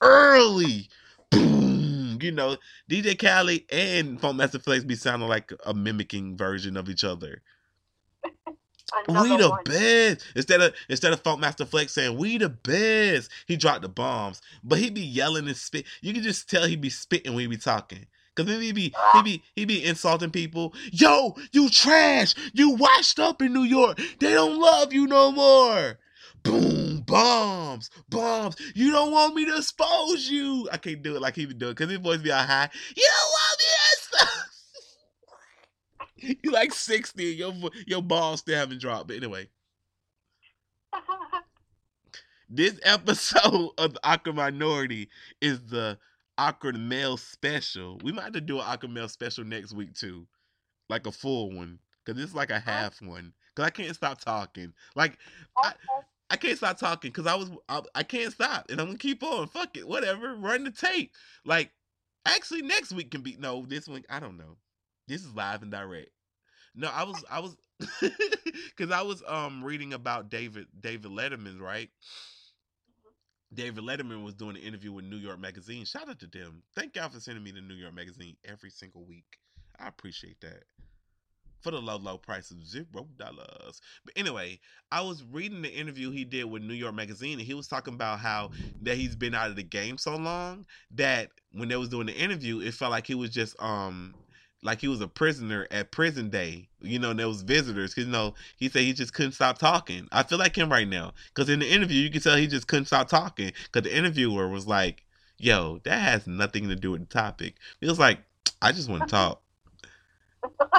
[0.00, 0.88] Early.
[1.30, 2.18] Boom.
[2.20, 2.56] You know,
[2.90, 7.42] DJ Khaled and Funk Master Flex be sounding like a mimicking version of each other.
[9.08, 9.64] Another we the one.
[9.64, 10.26] best.
[10.34, 14.40] Instead of instead of Funk Master Flex saying we the best, he dropped the bombs.
[14.62, 15.86] But he be yelling and spit.
[16.02, 18.06] You can just tell he be spitting when he be talking.
[18.36, 20.74] Cause then he be he be he be insulting people.
[20.92, 22.34] Yo, you trash.
[22.52, 23.98] You washed up in New York.
[24.20, 25.98] They don't love you no more.
[26.42, 28.56] Boom, bombs, bombs.
[28.74, 30.68] You don't want me to expose you.
[30.70, 32.68] I can't do it like he be doing because his voice be all high.
[32.94, 34.46] You don't want me to expose.
[36.42, 37.54] you like 60, your
[37.86, 39.08] your balls still haven't dropped.
[39.08, 39.48] But anyway,
[42.50, 45.08] this episode of the Awkward Minority
[45.40, 45.98] is the
[46.38, 47.98] Awkward Male Special.
[48.02, 50.26] We might have to do an Awkward Male Special next week too,
[50.88, 53.32] like a full one, because it's like a half one.
[53.54, 54.72] Because I can't stop talking.
[54.96, 55.18] Like
[55.62, 55.72] I,
[56.30, 59.22] I can't stop talking because I was I, I can't stop, and I'm gonna keep
[59.22, 59.48] on.
[59.48, 60.34] Fuck it, whatever.
[60.36, 61.12] Run the tape.
[61.44, 61.72] Like
[62.26, 63.64] actually, next week can be no.
[63.66, 64.56] This one I don't know.
[65.08, 66.10] This is live and direct.
[66.74, 67.56] No, I was I was
[68.00, 71.90] because I was um reading about David David Letterman, right?
[73.54, 75.84] David Letterman was doing an interview with New York Magazine.
[75.84, 76.62] Shout out to them.
[76.74, 79.38] Thank y'all for sending me the New York Magazine every single week.
[79.78, 80.64] I appreciate that.
[81.62, 83.80] For the low, low price of zero dollars.
[84.04, 84.60] But anyway,
[84.92, 87.94] I was reading the interview he did with New York Magazine, and he was talking
[87.94, 88.50] about how
[88.82, 92.14] that he's been out of the game so long that when they was doing the
[92.14, 94.14] interview, it felt like he was just um
[94.66, 97.94] like he was a prisoner at prison day, you know, and there was visitors.
[97.94, 100.08] Cause you know, he said he just couldn't stop talking.
[100.10, 101.12] I feel like him right now.
[101.34, 103.52] Cause in the interview, you can tell he just couldn't stop talking.
[103.70, 105.04] Cause the interviewer was like,
[105.38, 107.54] yo, that has nothing to do with the topic.
[107.80, 108.18] He was like,
[108.60, 109.40] I just want to talk.
[110.52, 110.76] oh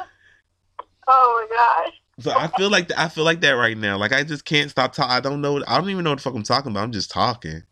[1.08, 1.94] my gosh.
[2.20, 3.98] So I feel like I feel like that right now.
[3.98, 5.12] Like I just can't stop talking.
[5.12, 5.64] I don't know.
[5.66, 6.84] I don't even know what the fuck I'm talking about.
[6.84, 7.64] I'm just talking.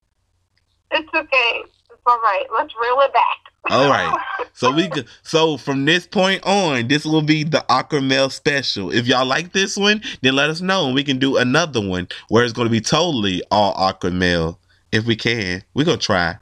[0.92, 1.62] It's okay.
[1.92, 2.46] It's all right.
[2.54, 3.55] Let's reel it back.
[3.70, 4.16] All right.
[4.54, 8.90] So we could, so from this point on, this will be the Awkward Male special.
[8.92, 12.08] If y'all like this one, then let us know and we can do another one
[12.30, 14.60] where it's going to be totally all Awkward Male.
[14.92, 16.38] If we can, We're gonna try.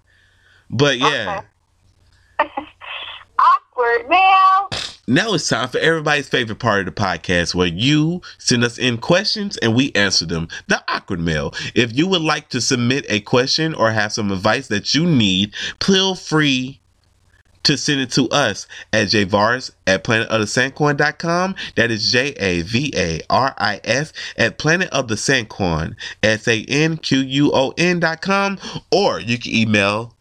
[0.69, 1.41] But yeah,
[2.39, 4.69] Awkward now.
[5.07, 8.99] now it's time for everybody's favorite part of the podcast where you send us in
[8.99, 10.49] questions and we answer them.
[10.67, 11.53] The awkward mail.
[11.73, 15.55] If you would like to submit a question or have some advice that you need,
[15.81, 16.79] feel free
[17.63, 21.55] to send it to us at javaris at planetofthesanquon.com.
[21.75, 27.19] That is J A V A R I S at planetofthesanquon, S A N Q
[27.19, 28.59] U O N.com.
[28.91, 30.13] Or you can email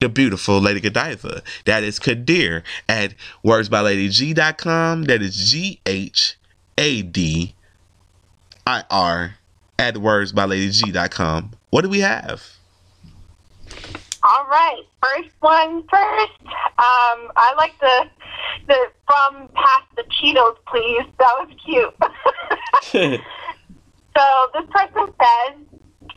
[0.00, 1.42] the beautiful Lady Godiva.
[1.64, 5.04] That is Ghadir at wordsbyladyg.com.
[5.04, 6.36] That is G H
[6.78, 7.54] A D
[8.66, 9.36] I R
[9.78, 11.52] at wordsbyladyg.com.
[11.70, 12.42] What do we have?
[14.28, 16.40] All right, first one first.
[16.42, 18.10] Um, I like the
[18.66, 21.06] the from past the Cheetos, please.
[21.20, 21.94] That was cute.
[24.16, 25.54] so this person says,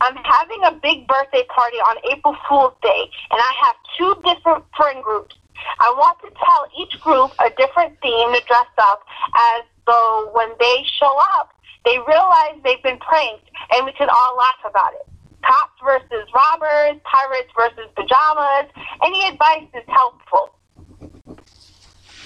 [0.02, 4.65] "I'm having a big birthday party on April Fool's Day, and I have two different
[4.76, 5.36] friend groups.
[5.80, 9.04] I want to tell each group a different theme to dress up
[9.36, 11.54] as though when they show up,
[11.86, 15.09] they realize they've been pranked, and we can all laugh about it."
[15.43, 18.71] Cops versus robbers, pirates versus pajamas.
[19.04, 20.54] Any advice is helpful.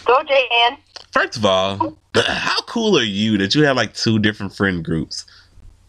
[0.05, 0.77] Go, Jan.
[1.11, 5.25] First of all, how cool are you that you have like two different friend groups?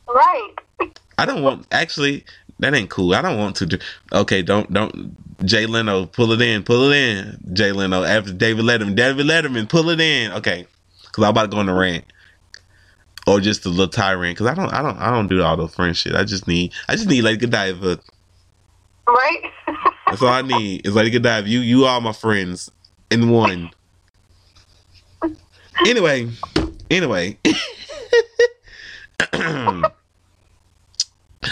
[0.08, 0.54] Right.
[1.18, 2.24] I don't want actually.
[2.60, 3.14] That ain't cool.
[3.14, 3.78] I don't want to do.
[4.12, 5.16] Okay, don't don't.
[5.44, 7.38] Jay Leno, pull it in, pull it in.
[7.52, 10.30] Jay Leno after David Letterman, David Letterman, pull it in.
[10.32, 10.66] Okay,
[11.02, 12.04] because I'm about to go on the rant
[13.26, 15.68] or just a little tyrant because I don't I don't I don't do all the
[15.68, 16.14] friend shit.
[16.14, 17.98] I just need I just need Lady Godiva.
[19.06, 19.42] Right.
[20.06, 21.48] That's all I need is Lady Godiva.
[21.48, 22.70] You you are my friends
[23.10, 23.70] in one.
[25.86, 26.30] anyway,
[26.90, 27.38] anyway.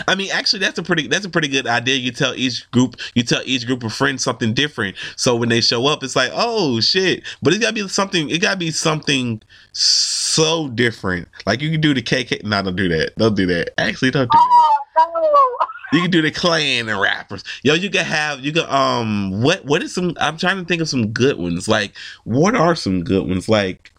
[0.08, 1.96] I mean, actually, that's a pretty that's a pretty good idea.
[1.96, 5.60] You tell each group you tell each group of friends something different, so when they
[5.60, 7.24] show up, it's like, oh shit!
[7.42, 8.30] But it gotta be something.
[8.30, 11.28] It gotta be something so different.
[11.46, 12.44] Like you can do the KK.
[12.44, 13.16] No, don't do that.
[13.16, 13.78] Don't do that.
[13.78, 14.72] Actually, don't do that.
[15.92, 17.44] You can do the clan and rappers.
[17.62, 20.80] Yo, you can have you can um what what is some I'm trying to think
[20.80, 21.68] of some good ones.
[21.68, 21.92] Like
[22.24, 23.48] what are some good ones?
[23.48, 23.91] Like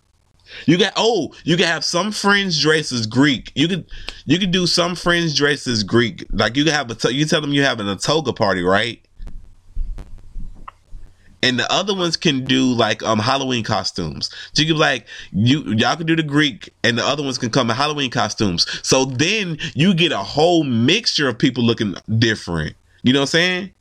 [0.65, 3.51] you got oh, you can have some friends dress as Greek.
[3.55, 3.85] You could
[4.25, 6.25] you could do some friends dress as Greek.
[6.31, 8.99] Like you can have a you tell them you're having a toga party, right?
[11.41, 14.29] And the other ones can do like um Halloween costumes.
[14.53, 17.49] So you be like you y'all can do the Greek, and the other ones can
[17.49, 18.65] come in Halloween costumes.
[18.81, 22.75] So then you get a whole mixture of people looking different.
[23.03, 23.71] You know what I'm saying?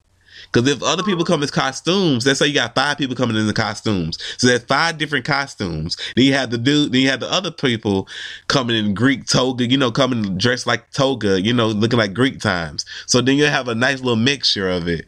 [0.50, 1.24] Because if other people oh.
[1.24, 4.64] come as costumes, let's say you got five people coming in the costumes, so there's
[4.64, 5.96] five different costumes.
[6.16, 8.08] Then you have the dude, then you have the other people
[8.48, 12.40] coming in Greek toga, you know, coming dressed like toga, you know, looking like Greek
[12.40, 12.84] times.
[13.06, 15.06] So then you have a nice little mixture of it,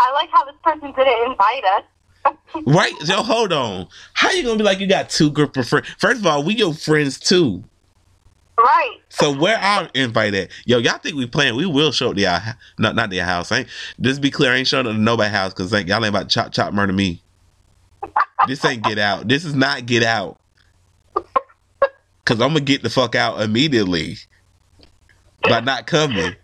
[0.00, 1.84] I like how this person didn't invite us.
[2.66, 2.94] right?
[3.04, 5.88] So hold on, how you gonna be like you got two group of friends?
[5.98, 7.62] First of all, we your friends too.
[8.60, 8.98] Right.
[9.08, 10.50] So where our invite at?
[10.66, 11.56] Yo, y'all think we playing?
[11.56, 12.40] We will show up to y'all,
[12.78, 13.50] not not their house.
[13.50, 13.68] Ain't
[14.00, 14.52] just be clear.
[14.52, 16.92] I ain't showing up to nobody's house because y'all ain't about to chop chop murder
[16.92, 17.22] me.
[18.46, 19.28] This ain't get out.
[19.28, 20.38] This is not get out.
[22.24, 24.16] Cause I'm gonna get the fuck out immediately
[25.42, 26.34] by not coming.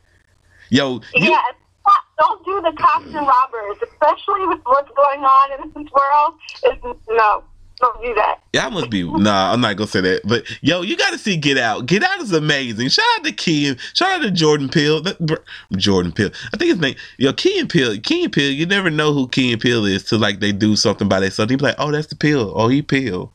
[0.70, 1.40] Yo, you, yeah.
[1.82, 6.34] stop- Don't do the cops and robbers, especially with what's going on in this world.
[6.64, 7.44] It's, no,
[7.80, 8.40] don't do that.
[8.54, 9.52] Y'all must be nah.
[9.52, 11.86] I'm not gonna say that, but yo, you got to see Get Out.
[11.86, 12.88] Get Out is amazing.
[12.88, 13.76] Shout out to Key.
[13.92, 15.02] Shout out to Jordan Peele.
[15.02, 15.34] That, br-
[15.76, 16.30] Jordan Peele.
[16.54, 16.96] I think his name.
[17.18, 17.98] Yo, Key and Peele.
[18.00, 18.52] Key and Peele.
[18.52, 21.50] You never know who Key and Peele is till like they do something by themselves.
[21.50, 22.52] You be like, oh, that's the Peele.
[22.56, 23.32] Oh, he Peele.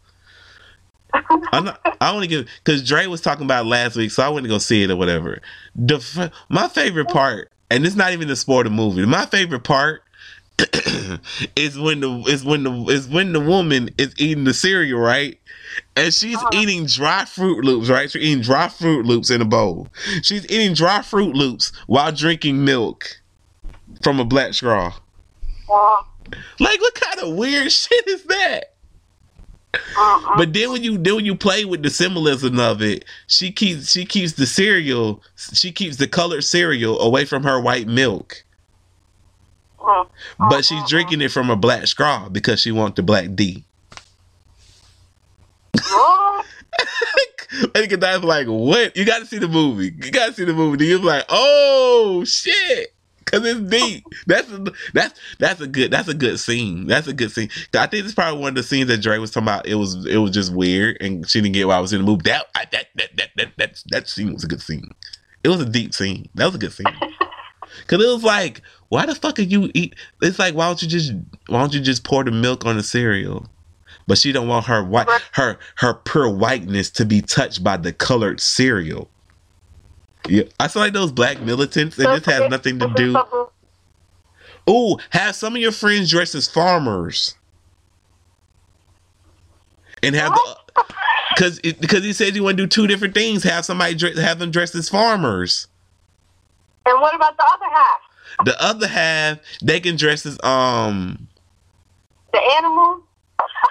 [1.52, 4.24] I'm not, I want to give because Dre was talking about it last week, so
[4.24, 5.42] I went to go see it or whatever.
[5.76, 9.06] The my favorite part, and it's not even the sport of movie.
[9.06, 10.04] My favorite part
[11.56, 15.40] is when the is when the is when the woman is eating the cereal, right?
[15.96, 16.50] And she's Uh-huh.
[16.54, 18.10] eating dry Froot Loops, right?
[18.12, 19.88] She's eating dry Froot Loops in a bowl.
[20.22, 23.06] She's eating dry Froot Loops while drinking milk
[24.04, 24.94] from a black straw.
[25.72, 25.98] Uh,
[26.60, 28.66] Like, what kind of weird shit is that?
[29.74, 30.38] uh-uh.
[30.38, 33.92] But then when you then when you play with the symbolism of it, she keeps
[33.92, 38.44] she keeps the cereal, she keeps the colored cereal away from her white milk.
[39.86, 40.06] Uh,
[40.50, 43.64] But she's drinking it from a black straw because she wants the black D.
[47.76, 48.96] Lady Godiva's like, what?
[48.96, 49.94] You gotta see the movie.
[50.04, 50.86] You gotta see the movie.
[50.86, 52.94] You're like, oh shit.
[53.26, 54.04] Cause it's deep.
[54.28, 56.88] That's a, that's that's a good that's a good scene.
[56.88, 57.50] That's a good scene.
[57.74, 59.66] I think it's probably one of the scenes that Dre was talking about.
[59.68, 62.06] It was it was just weird, and she didn't get why I was in the
[62.06, 62.24] movie.
[62.26, 64.90] That I, that that that that that that scene was a good scene.
[65.46, 66.28] It was a deep scene.
[66.36, 66.88] That was a good scene.
[67.88, 69.96] Cause it was like, why the fuck are you eat?
[70.22, 71.14] It's like, why don't you just
[71.48, 73.50] why don't you just pour the milk on the cereal?
[74.08, 77.94] but she don't want her white her her pure whiteness to be touched by the
[77.94, 79.10] colored cereal.
[80.28, 83.18] Yeah, I feel like those black militants, and this has nothing to do.
[84.70, 87.36] Ooh, have some of your friends dress as farmers,
[90.04, 90.58] and have the
[91.34, 93.44] because because he said you want to do two different things.
[93.44, 95.68] Have somebody dress, have them dressed as farmers.
[96.86, 98.00] And what about the other half?
[98.46, 101.28] The other half, they can dress as um
[102.34, 103.04] The animal.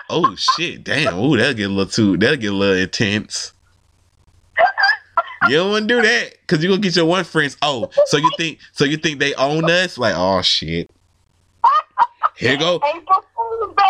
[0.09, 1.15] oh shit, damn.
[1.15, 3.53] Oh, that'll get a little too that'll get a little intense.
[5.49, 7.57] You don't want to do that because you're gonna get your one friends.
[7.63, 9.97] Oh, so you think so you think they own us?
[9.97, 10.91] Like, oh shit.
[12.37, 13.85] Here go, April Fool's, bitch.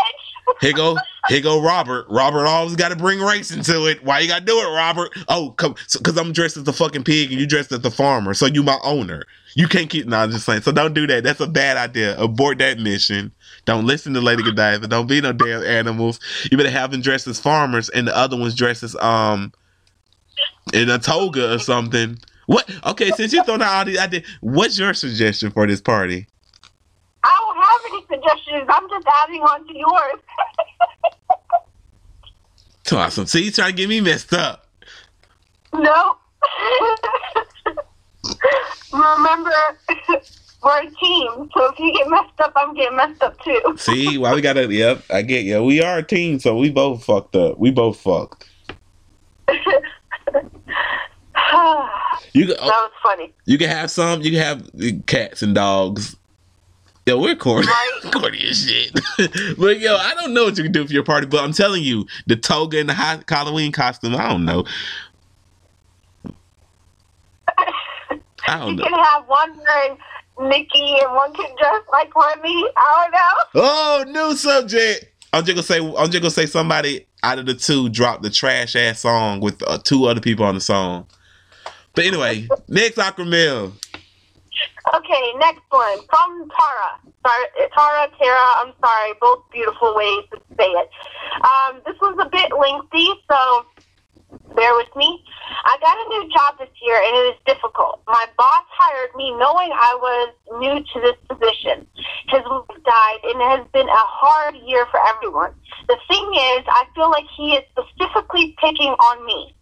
[0.60, 0.96] Here go,
[1.28, 2.06] here go Robert.
[2.08, 4.04] Robert always got to bring race into it.
[4.04, 5.10] Why you got to do it, Robert?
[5.28, 8.34] Oh, come, because I'm dressed as the fucking pig and you dressed as the farmer,
[8.34, 9.24] so you my owner.
[9.54, 10.06] You can't keep.
[10.06, 10.62] No, I'm just saying.
[10.62, 11.24] So don't do that.
[11.24, 12.18] That's a bad idea.
[12.20, 13.32] Abort that mission.
[13.64, 14.86] Don't listen to Lady Godiva.
[14.86, 16.20] Don't be no damn animals.
[16.50, 19.52] You better have them dressed as farmers and the other ones dressed as um
[20.72, 22.18] in a toga or something.
[22.46, 22.68] What?
[22.84, 26.26] Okay, since you thrown out all these ideas, what's your suggestion for this party?
[27.82, 28.68] Have any suggestions.
[28.68, 30.20] I'm just adding on to yours.
[32.92, 33.24] Awesome.
[33.26, 34.66] See, you trying to get me messed up.
[35.72, 36.16] no.
[38.92, 39.52] Remember,
[40.64, 41.48] we're a team.
[41.56, 43.60] So if you get messed up, I'm getting messed up too.
[43.76, 44.66] See, why we gotta?
[44.72, 45.62] Yep, I get you.
[45.62, 47.60] We are a team, so we both fucked up.
[47.60, 48.48] We both fucked.
[49.46, 49.84] that
[52.32, 53.32] You can, oh, was funny.
[53.44, 54.20] you can have some.
[54.22, 54.68] You can have
[55.06, 56.16] cats and dogs.
[57.06, 57.66] Yo, we're corny,
[58.12, 58.92] corny as shit.
[59.58, 61.82] but yo, I don't know what you can do for your party, but I'm telling
[61.82, 64.14] you, the toga and the hot Halloween costume.
[64.14, 64.64] I don't know.
[68.46, 68.84] I don't You know.
[68.84, 69.98] can have one wearing
[70.40, 72.64] Nicki and one can dress like Remy.
[72.76, 73.62] I don't know.
[73.62, 75.06] Oh, new subject.
[75.32, 75.78] I'm just gonna say.
[75.96, 79.62] I'm just gonna say somebody out of the two dropped the trash ass song with
[79.66, 81.06] uh, two other people on the song.
[81.94, 83.72] But anyway, next Awkward Mail.
[84.92, 86.98] Okay, next one from Tara.
[87.22, 88.46] Tara, Tara.
[88.58, 89.12] I'm sorry.
[89.20, 90.90] Both beautiful ways to say it.
[91.46, 93.66] Um, this was a bit lengthy, so
[94.56, 95.22] bear with me.
[95.64, 98.02] I got a new job this year, and it is difficult.
[98.06, 101.86] My boss hired me knowing I was new to this position.
[102.26, 105.54] His wife died, and it has been a hard year for everyone.
[105.86, 109.54] The thing is, I feel like he is specifically picking on me.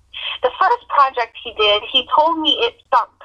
[0.43, 3.18] The first project he did, he told me it stunk.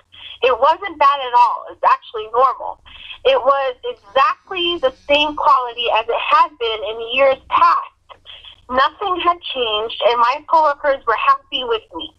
[0.43, 1.65] It wasn't bad at all.
[1.71, 2.79] It's actually normal.
[3.23, 8.19] It was exactly the same quality as it had been in years past.
[8.69, 12.11] Nothing had changed, and my coworkers were happy with me.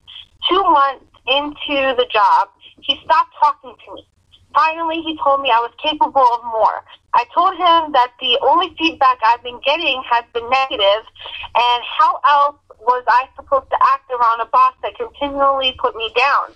[0.48, 2.48] Two months into the job,
[2.80, 4.06] he stopped talking to me.
[4.54, 6.80] Finally, he told me I was capable of more.
[7.12, 11.04] I told him that the only feedback I've been getting has been negative,
[11.54, 16.10] and how else was I supposed to act around a boss that continually put me
[16.16, 16.54] down?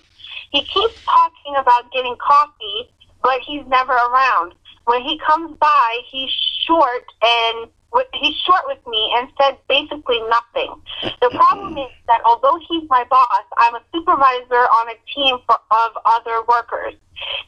[0.50, 2.90] He keeps talking about getting coffee,
[3.22, 4.54] but he's never around.
[4.84, 6.30] When he comes by, he's
[6.66, 7.68] short and
[8.14, 10.74] he's short with me and said basically nothing.
[11.20, 15.56] The problem is that although he's my boss, I'm a supervisor on a team for,
[15.70, 16.94] of other workers.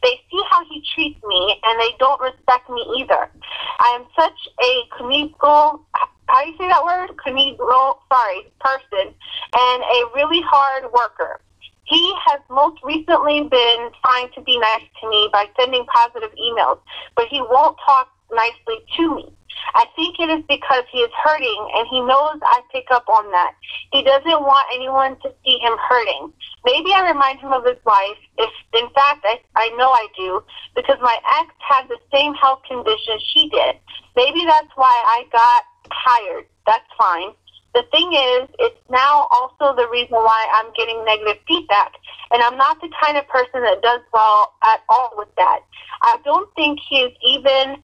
[0.02, 3.30] They see how he treats me and they don't respect me either.
[3.78, 5.86] I am such a conical,
[6.26, 7.16] how do you say that word?
[7.16, 9.14] Conical, sorry, person
[9.58, 11.40] and a really hard worker.
[11.90, 16.78] He has most recently been trying to be nice to me by sending positive emails,
[17.16, 19.32] but he won't talk nicely to me.
[19.74, 23.30] I think it is because he is hurting and he knows I pick up on
[23.32, 23.54] that.
[23.92, 26.32] He doesn't want anyone to see him hurting.
[26.64, 30.42] Maybe I remind him of his wife, if in fact I, I know I do,
[30.76, 33.76] because my ex had the same health condition she did.
[34.14, 36.46] Maybe that's why I got hired.
[36.66, 37.32] That's fine.
[37.74, 41.92] The thing is, it's now also the reason why I'm getting negative feedback.
[42.32, 45.60] And I'm not the kind of person that does well at all with that.
[46.02, 47.82] I don't think he is even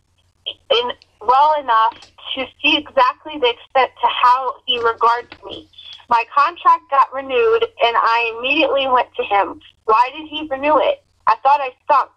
[0.70, 1.94] in well enough
[2.34, 5.68] to see exactly the extent to how he regards me.
[6.08, 9.60] My contract got renewed and I immediately went to him.
[9.84, 11.02] Why did he renew it?
[11.26, 12.10] I thought I stunk.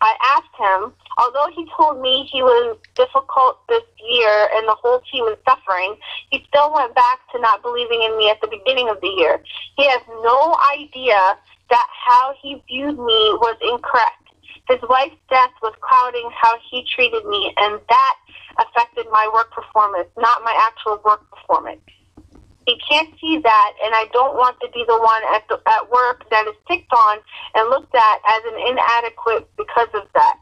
[0.00, 5.00] I asked him, although he told me he was difficult this year and the whole
[5.10, 5.96] team was suffering,
[6.30, 9.42] he still went back to not believing in me at the beginning of the year.
[9.76, 11.38] He has no idea
[11.70, 14.24] that how he viewed me was incorrect.
[14.68, 18.16] His wife's death was clouding how he treated me, and that
[18.58, 21.82] affected my work performance, not my actual work performance.
[22.66, 25.90] He can't see that, and I don't want to be the one at the, at
[25.90, 27.18] work that is picked on
[27.54, 30.38] and looked at as an inadequate because of that.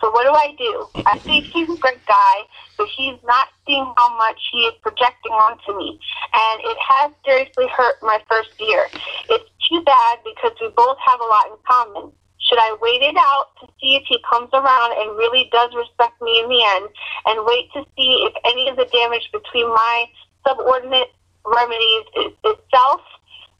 [0.00, 1.02] So what do I do?
[1.06, 2.36] I see he's a great guy,
[2.76, 5.98] but he's not seeing how much he is projecting onto me.
[6.32, 8.86] And it has seriously hurt my first year.
[9.28, 12.12] It's too bad because we both have a lot in common.
[12.38, 16.22] Should I wait it out to see if he comes around and really does respect
[16.22, 16.88] me in the end
[17.26, 20.06] and wait to see if any of the damage between my
[20.46, 21.10] subordinate
[21.54, 22.04] remedies
[22.44, 23.00] itself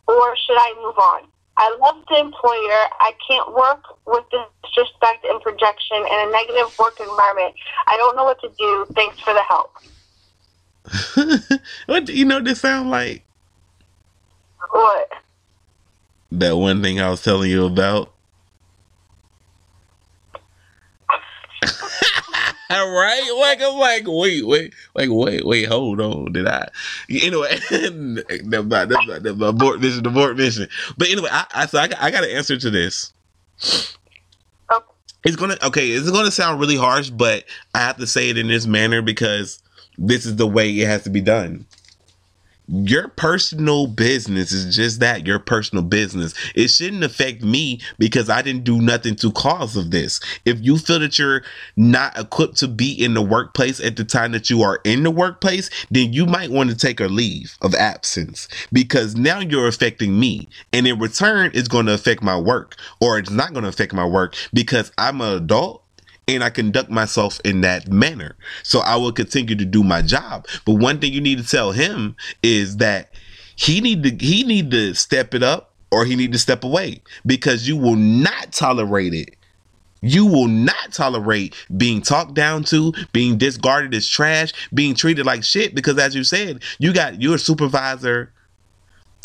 [0.07, 1.29] or should I move on?
[1.59, 2.81] I love the employer.
[3.01, 7.55] I can't work with disrespect and projection in a negative work environment.
[7.89, 8.87] I don't know what to do.
[8.95, 9.73] Thanks for the help.
[11.87, 13.25] what do you know this sound like?
[14.71, 15.09] What?
[16.31, 18.13] That one thing I was telling you about.
[21.11, 26.33] All right, like I'm like, wait, wait, like, wait, wait, hold on.
[26.33, 26.69] Did I?
[27.11, 30.69] Anyway, that's not, that's not, that's abort mission, abort mission.
[30.97, 33.13] But anyway, I, I so I, I got an answer to this.
[34.71, 34.85] Okay.
[35.25, 35.89] It's gonna okay.
[35.89, 37.45] It's gonna sound really harsh, but
[37.75, 39.63] I have to say it in this manner because
[39.97, 41.67] this is the way it has to be done
[42.69, 46.35] your personal business is just that your personal business.
[46.55, 50.21] It shouldn't affect me because i didn't do nothing to cause of this.
[50.45, 51.43] If you feel that you're
[51.77, 55.11] not equipped to be in the workplace at the time that you are in the
[55.11, 60.19] workplace then you might want to take a leave of absence because now you're affecting
[60.19, 60.49] me.
[60.73, 63.93] And in return it's going to affect my work or it's not going to affect
[63.93, 65.85] my work because i'm an adult
[66.29, 68.37] and I conduct myself in that manner.
[68.63, 70.47] So I will continue to do my job.
[70.65, 73.13] But one thing you need to tell him is that
[73.57, 77.03] he need to he need to step it up or he need to step away
[77.25, 79.35] because you will not tolerate it.
[80.01, 85.43] You will not tolerate being talked down to, being discarded as trash, being treated like
[85.43, 88.33] shit because as you said, you got your supervisor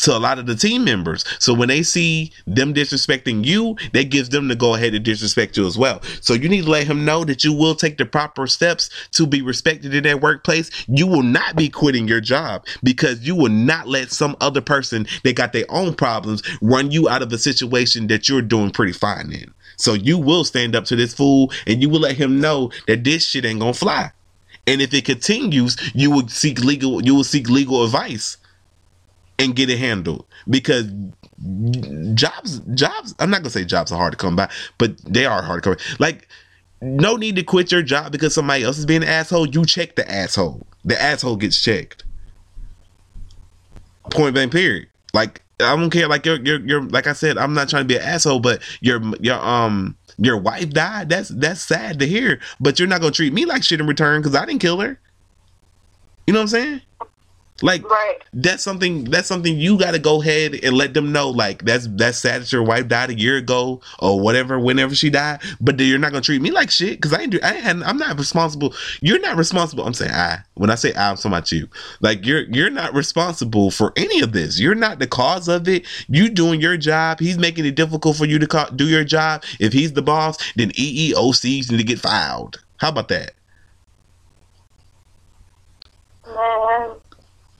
[0.04, 1.24] to a lot of the team members.
[1.38, 5.56] So when they see them disrespecting you, that gives them to go ahead and disrespect
[5.56, 6.02] you as well.
[6.20, 9.26] So you need to let him know that you will take the proper steps to
[9.26, 10.70] be respected in that workplace.
[10.88, 15.06] You will not be quitting your job because you will not let some other person
[15.24, 18.92] that got their own problems run you out of a situation that you're doing pretty
[18.92, 19.52] fine in.
[19.76, 23.04] So you will stand up to this fool and you will let him know that
[23.04, 24.12] this shit ain't gonna fly.
[24.66, 28.36] And if it continues, you will seek legal you will seek legal advice
[29.38, 30.26] and get it handled.
[30.48, 30.86] Because
[32.14, 35.42] jobs jobs i'm not gonna say jobs are hard to come by but they are
[35.42, 35.96] hard to come by.
[35.98, 36.28] like
[36.84, 39.46] no need to quit your job because somebody else is being an asshole.
[39.46, 40.66] You check the asshole.
[40.84, 42.04] The asshole gets checked.
[44.10, 44.88] Point blank period.
[45.14, 46.08] Like i don't care.
[46.08, 48.60] Like you're you're, you're like i said i'm not trying to be an asshole but
[48.80, 51.08] your your um your wife died.
[51.08, 54.20] That's that's sad to hear but you're not gonna treat me like shit in return
[54.20, 55.00] because i didn't kill her.
[56.26, 56.80] You know what i'm saying
[57.64, 58.16] like right.
[58.34, 61.30] that's something that's something you got to go ahead and let them know.
[61.30, 65.08] Like that's that's sad that your wife died a year ago or whatever, whenever she
[65.08, 65.40] died.
[65.62, 67.40] But you're not gonna treat me like shit because I ain't do.
[67.42, 68.74] I ain't, I'm not responsible.
[69.00, 69.86] You're not responsible.
[69.86, 70.40] I'm saying I.
[70.56, 71.66] When I say I, I'm talking about you.
[72.02, 74.60] Like you're you're not responsible for any of this.
[74.60, 75.86] You're not the cause of it.
[76.06, 77.18] You doing your job.
[77.18, 79.42] He's making it difficult for you to do your job.
[79.58, 82.62] If he's the boss, then EEOCs need to get filed.
[82.76, 83.32] How about that?
[86.26, 86.96] Man,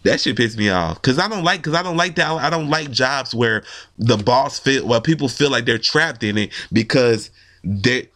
[0.04, 2.50] that shit pissed me off because I don't like because I don't like that I
[2.50, 3.62] don't like jobs where
[3.98, 7.30] the boss feel well people feel like they're trapped in it because
[7.64, 8.08] that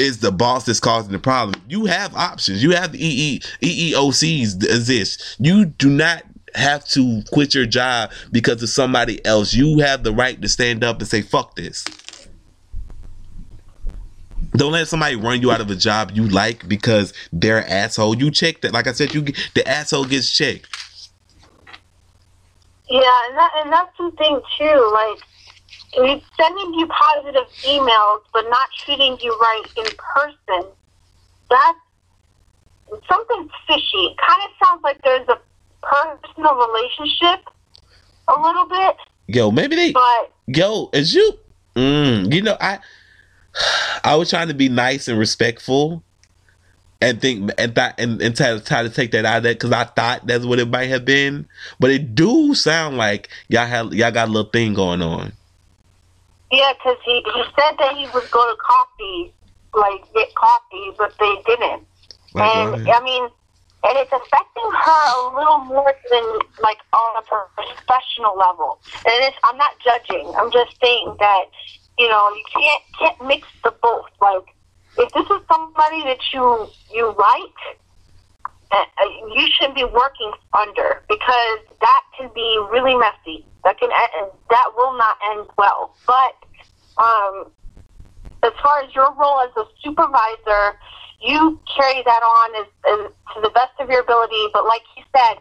[0.00, 1.62] is the boss that's causing the problem.
[1.68, 2.62] You have options.
[2.62, 5.36] You have EE, EEOCs exist.
[5.38, 6.22] You do not
[6.54, 9.54] have to quit your job because of somebody else.
[9.54, 11.84] You have the right to stand up and say fuck this.
[14.52, 18.16] Don't let somebody run you out of a job you like because they're an asshole.
[18.16, 18.72] You check that.
[18.72, 19.22] Like I said, you
[19.54, 20.66] the asshole gets checked.
[22.90, 24.90] Yeah, and that and that's the thing too.
[24.92, 25.18] Like,
[25.92, 30.70] he's sending you positive emails, but not treating you right in person.
[31.48, 31.78] That's
[33.08, 34.06] something fishy.
[34.06, 35.38] It kind of sounds like there's a
[35.82, 37.48] personal relationship,
[38.26, 38.96] a little bit.
[39.28, 39.92] Yo, maybe they.
[39.92, 41.38] But yo, is you?
[41.76, 42.80] Mm, you know, I
[44.04, 46.02] I was trying to be nice and respectful,
[47.00, 49.72] and think and that and, and try, try to take that out of that because
[49.72, 51.48] I thought that's what it might have been.
[51.78, 55.32] But it do sound like y'all had y'all got a little thing going on.
[56.52, 59.32] Yeah, because he he said that he would go to coffee,
[59.74, 61.86] like get coffee, but they didn't.
[62.34, 63.24] Like, and I mean,
[63.82, 66.24] and it's affecting her a little more than
[66.62, 68.78] like on a professional level.
[69.06, 70.32] And it's, I'm not judging.
[70.36, 71.44] I'm just saying that
[71.98, 74.06] you know you can't can't mix the both.
[74.20, 74.54] Like
[74.96, 77.60] if this is somebody that you you like,
[78.70, 78.84] uh,
[79.34, 83.46] you shouldn't be working under because that can be really messy.
[83.64, 85.96] That can that will not end well.
[86.06, 86.34] But
[87.02, 87.52] um,
[88.42, 90.76] as far as your role as a supervisor,
[91.20, 94.48] you carry that on as, as to the best of your ability.
[94.52, 95.34] But like he said,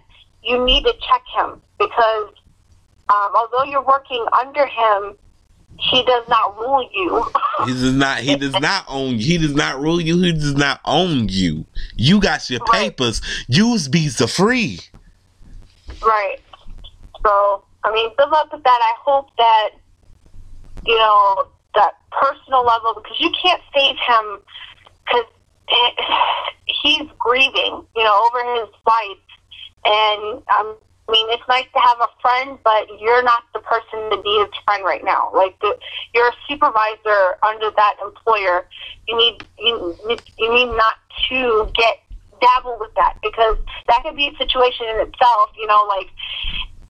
[0.43, 2.33] you need to check him because
[3.09, 5.15] um, although you're working under him,
[5.80, 7.25] he does not rule you.
[7.65, 8.19] he does not.
[8.19, 9.17] He does not own.
[9.17, 9.25] you.
[9.25, 10.19] He does not rule you.
[10.21, 11.65] He does not own you.
[11.95, 12.95] You got your Right.
[12.97, 13.21] papers.
[13.47, 14.80] Use visa free.
[16.01, 16.39] Right.
[17.25, 18.80] So, I mean, good luck with that.
[18.82, 19.69] I hope that,
[20.86, 24.39] you know, that personal level, because you can't save him,
[25.05, 25.25] because
[26.82, 29.17] he's grieving, you know, over his wife.
[29.86, 30.75] And, um,
[31.10, 34.45] I mean, it's nice to have a friend, but you're not the person to be
[34.45, 35.32] his friend right now.
[35.34, 35.76] Like, the,
[36.14, 38.68] you're a supervisor under that employer.
[39.07, 39.97] You need, you,
[40.38, 41.97] you need not to get
[42.39, 43.57] dabble with that because
[43.88, 45.49] that could be a situation in itself.
[45.57, 46.10] You know, like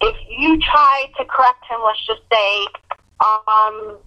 [0.02, 2.68] if you try to correct him, let's just say,
[3.24, 3.98] um,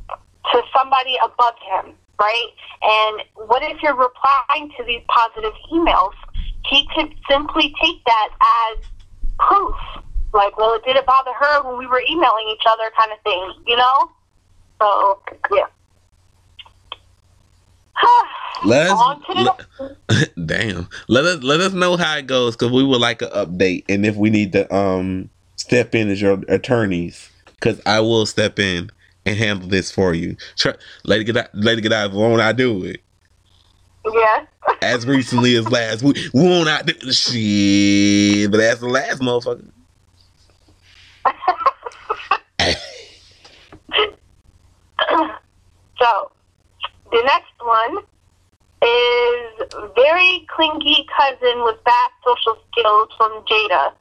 [0.52, 2.48] to somebody above him, right?
[2.82, 6.12] And what if you're replying to these positive emails?
[6.68, 8.28] He could simply take that
[8.76, 8.84] as
[9.38, 9.74] proof.
[10.32, 13.52] Like, well, it didn't bother her when we were emailing each other, kind of thing,
[13.66, 14.10] you know?
[14.80, 15.20] So,
[15.52, 15.66] yeah.
[18.64, 19.00] Let's,
[20.46, 20.88] damn.
[21.08, 24.06] Let us let us know how it goes because we would like an update and
[24.06, 28.90] if we need to um step in as your attorneys because I will step in
[29.26, 30.36] and handle this for you.
[30.56, 30.74] Try,
[31.04, 32.12] lady get out, lady get out.
[32.12, 33.00] Won't I do it?
[34.12, 34.46] yeah.
[34.80, 38.50] As recently as last week, won't I do shit?
[38.50, 39.70] But that's the last motherfucker.
[45.98, 46.32] so,
[47.10, 47.98] the next one
[48.82, 49.62] is
[49.94, 53.92] very clingy cousin with bad social skills from Jada.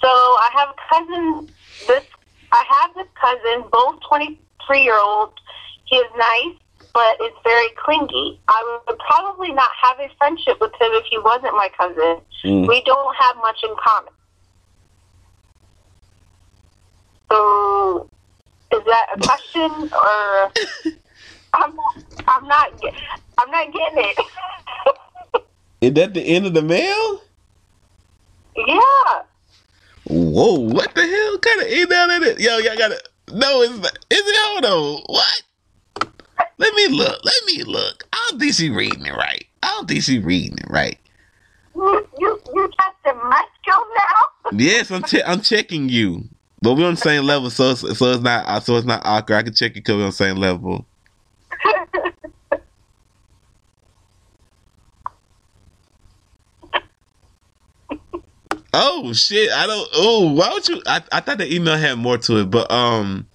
[0.00, 1.48] So I have a cousin.
[1.86, 2.04] This
[2.52, 5.34] I have this cousin, both twenty three year olds.
[5.84, 6.56] He is nice,
[6.92, 8.40] but is very clingy.
[8.48, 12.20] I would probably not have a friendship with him if he wasn't my cousin.
[12.44, 12.66] Mm.
[12.66, 14.12] We don't have much in common.
[17.30, 18.08] So,
[18.72, 20.52] is that a question or?
[21.54, 22.04] I'm not.
[22.28, 22.72] I'm not.
[23.38, 24.18] I'm not getting it.
[25.80, 27.20] Is that the end of the mail?
[28.56, 29.22] yeah.
[30.08, 32.40] Whoa, what the hell kind of email is it?
[32.40, 33.00] Yo, y'all gotta
[33.32, 33.98] no, it's not.
[34.10, 35.02] Is it hold on?
[35.06, 35.42] What?
[36.58, 37.24] Let me look.
[37.24, 38.04] Let me look.
[38.12, 39.44] I don't think she reading it right.
[39.62, 40.98] I don't think she reading it right.
[41.74, 44.58] You you you testing my skills now?
[44.58, 46.28] Yes, I'm che- I'm checking you,
[46.66, 49.36] but we're on the same level, so it's, so it's not so it's not awkward.
[49.36, 50.84] I can check you because we're on the same level.
[58.74, 59.50] Oh shit!
[59.52, 59.88] I don't.
[59.94, 60.82] Oh, why would you?
[60.86, 63.26] I, I thought the email had more to it, but um,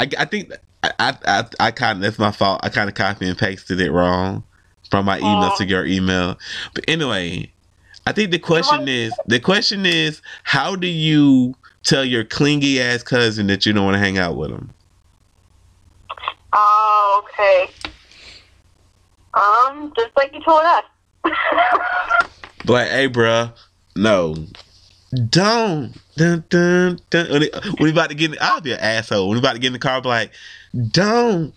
[0.00, 0.52] I, I think
[0.82, 2.60] I I I, I kind of that's my fault.
[2.62, 4.42] I kind of copy and pasted it wrong
[4.90, 5.56] from my email Oh.
[5.58, 6.36] to your email.
[6.74, 7.50] But anyway,
[8.06, 13.02] I think the question is the question is how do you tell your clingy ass
[13.02, 14.70] cousin that you don't want to hang out with him?
[16.52, 17.70] oh, okay.
[19.34, 20.84] Um, just like you told us.
[22.64, 23.52] But like, hey, bruh,
[23.96, 24.36] no,
[25.28, 25.92] don't.
[26.16, 27.30] Dun, dun, dun.
[27.30, 29.28] When, it, when we about to get, in, I'll be an asshole.
[29.28, 30.32] When we about to get in the car, I'll be like,
[30.90, 31.52] don't.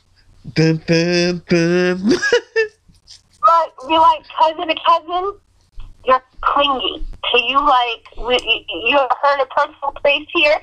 [0.54, 2.02] Dun, dun, dun.
[3.42, 5.34] but be like cousin to cousin.
[6.06, 7.06] You're clingy.
[7.32, 10.62] To you, like we, you heard a personal place here.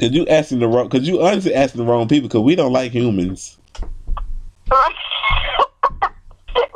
[0.00, 2.28] Cause you asking the wrong, cause you honestly asking the wrong people.
[2.28, 3.56] Cause we don't like humans,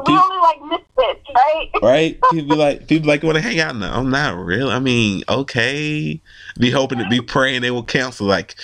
[0.06, 1.70] we only like misfits, right?
[1.82, 2.20] right?
[2.30, 3.76] People like, people like want to hang out.
[3.76, 4.68] No, I'm not real.
[4.68, 6.20] I mean, okay.
[6.58, 8.26] Be hoping to be praying they will cancel.
[8.26, 8.56] Like,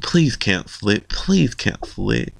[0.00, 1.08] please cancel it.
[1.08, 2.34] Please cancel it.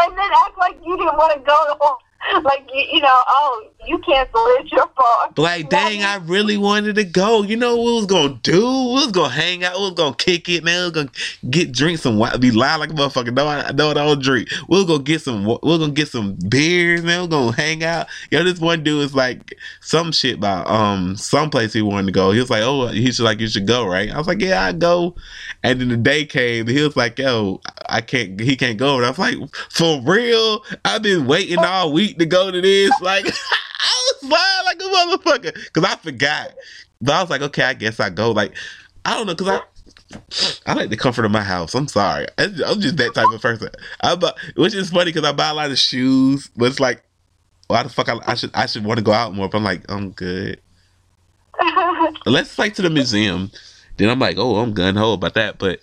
[0.00, 1.98] And then act like you didn't want to go.
[2.42, 4.70] Like you, you know, oh, you canceled.
[4.70, 5.38] Your fault.
[5.38, 7.42] Like, dang, I really wanted to go.
[7.42, 8.60] You know what we was gonna do?
[8.60, 9.74] We was gonna hang out.
[9.76, 10.62] We was gonna kick it.
[10.62, 11.10] Man, we was gonna
[11.50, 12.22] get drink some.
[12.38, 13.32] Be loud like a motherfucker.
[13.32, 14.50] No, I know I don't drink.
[14.68, 15.44] We was gonna get some.
[15.44, 17.02] We was gonna get some beers.
[17.02, 18.06] Man, we was gonna hang out.
[18.30, 22.12] Yo, this one dude is like some shit about um some place he wanted to
[22.12, 22.30] go.
[22.32, 24.10] He was like, oh, he should like you should go, right?
[24.10, 25.14] I was like, yeah, I go.
[25.62, 26.66] And then the day came.
[26.66, 28.38] He was like, yo, I can't.
[28.38, 28.96] He can't go.
[28.96, 29.36] And I was like,
[29.70, 30.64] for real?
[30.84, 32.92] I've been waiting all week to go to this.
[33.00, 33.34] Like, was
[34.22, 36.54] lying like a motherfucker because I forgot.
[37.00, 38.32] But I was like, okay, I guess I go.
[38.32, 38.54] Like,
[39.04, 39.60] I don't know, because I
[40.66, 41.74] I like the comfort of my house.
[41.74, 42.26] I'm sorry.
[42.38, 43.68] I'm I'm just that type of person.
[44.00, 47.02] I buy, which is funny because I buy a lot of shoes, but it's like,
[47.66, 49.48] why the fuck I, I should I should want to go out more?
[49.48, 50.60] But I'm like, I'm good.
[52.26, 53.50] Unless it's like to the museum,
[53.98, 55.58] then I'm like, oh, I'm gun ho about that.
[55.58, 55.80] But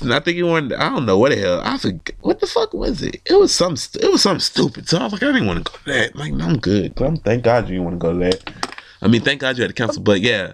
[0.00, 0.74] I think he wanted.
[0.74, 1.60] I don't know what the hell.
[1.62, 3.20] I forget what the fuck was it.
[3.24, 3.74] It was some.
[3.74, 4.88] It was something stupid.
[4.88, 6.16] So I was like, I didn't want to go to that.
[6.16, 7.00] Like, no, I'm good.
[7.00, 8.50] I'm, thank God you didn't want to go to that.
[9.02, 10.02] I mean, thank God you had to cancel.
[10.02, 10.52] But yeah,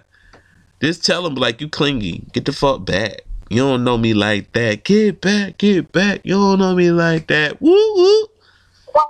[0.81, 2.23] just tell him like you clingy.
[2.33, 3.21] Get the fuck back.
[3.49, 4.83] You don't know me like that.
[4.83, 5.57] Get back.
[5.57, 6.21] Get back.
[6.23, 7.61] You don't know me like that.
[7.61, 8.27] Woo woo.
[8.93, 9.05] Or,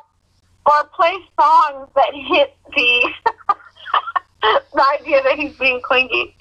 [0.66, 3.10] or play songs that hit the
[4.74, 6.36] the idea that he's being clingy.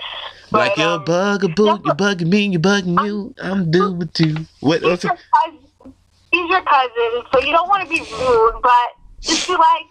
[0.50, 3.34] Like you're um, bugaboo, yeah, you bugging me, you bugging you.
[3.42, 4.46] I'm doing with you.
[4.60, 4.82] What?
[4.82, 5.94] he's your cousin.
[6.30, 8.88] He's your cousin, so you don't want to be rude, but
[9.26, 9.86] just be like,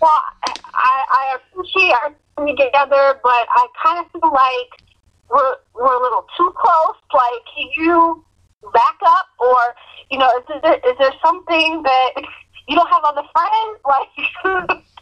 [0.00, 0.20] well,
[0.74, 4.70] I, I appreciate our time together, but I kind of feel like
[5.30, 6.96] we're, we're a little too close.
[7.12, 8.24] Like, can you
[8.72, 9.26] back up?
[9.38, 9.74] Or,
[10.10, 12.10] you know, is there, is there something that
[12.68, 13.80] you don't have other friends?
[13.84, 14.80] Like,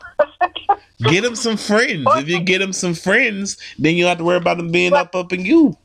[1.10, 2.06] Get him some friends.
[2.16, 4.92] If you get him some friends, then you don't have to worry about him being
[4.92, 5.76] up up in you.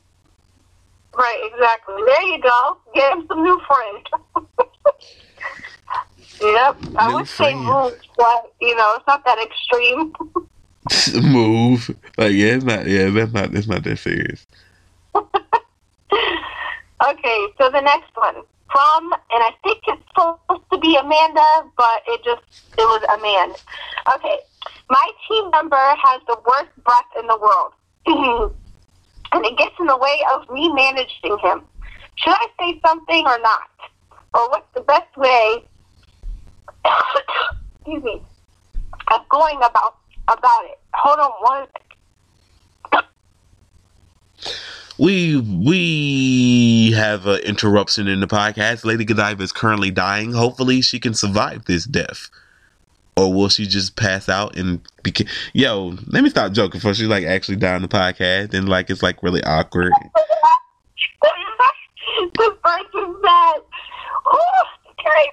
[1.16, 1.96] Right, exactly.
[2.06, 2.76] There you go.
[2.94, 4.04] Get him some new friends.
[6.40, 6.76] yep.
[6.96, 7.66] I New would say friends.
[7.66, 10.12] move, but you know, it's not that extreme.
[11.32, 11.90] Move.
[12.16, 12.86] Like yeah, it's not.
[12.86, 13.54] Yeah, that's not.
[13.54, 14.46] It's not that serious.
[17.06, 22.02] Okay, so the next one from, and I think it's supposed to be Amanda, but
[22.06, 22.42] it just
[22.78, 23.54] it was a man.
[24.14, 24.38] Okay,
[24.90, 27.72] my team member has the worst breath in the world,
[29.32, 31.62] and it gets in the way of me managing him.
[32.16, 33.70] Should I say something or not?
[34.34, 35.64] Or what's the best way?
[37.78, 38.22] excuse me,
[39.12, 39.96] of going about
[40.28, 40.78] about it.
[40.94, 41.66] Hold on one.
[44.98, 48.84] We we have an interruption in the podcast.
[48.84, 50.32] Lady Godiva is currently dying.
[50.32, 52.28] Hopefully, she can survive this death,
[53.16, 55.14] or will she just pass out and be?
[55.52, 56.78] Yo, let me stop joking.
[56.80, 59.92] Before she like actually die on the podcast, and like it's like really awkward.
[62.18, 63.62] the person said,
[64.26, 65.30] oh, okay.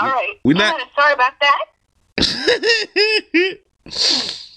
[0.00, 0.34] All right.
[0.44, 1.64] We not- Yeah, sorry about that.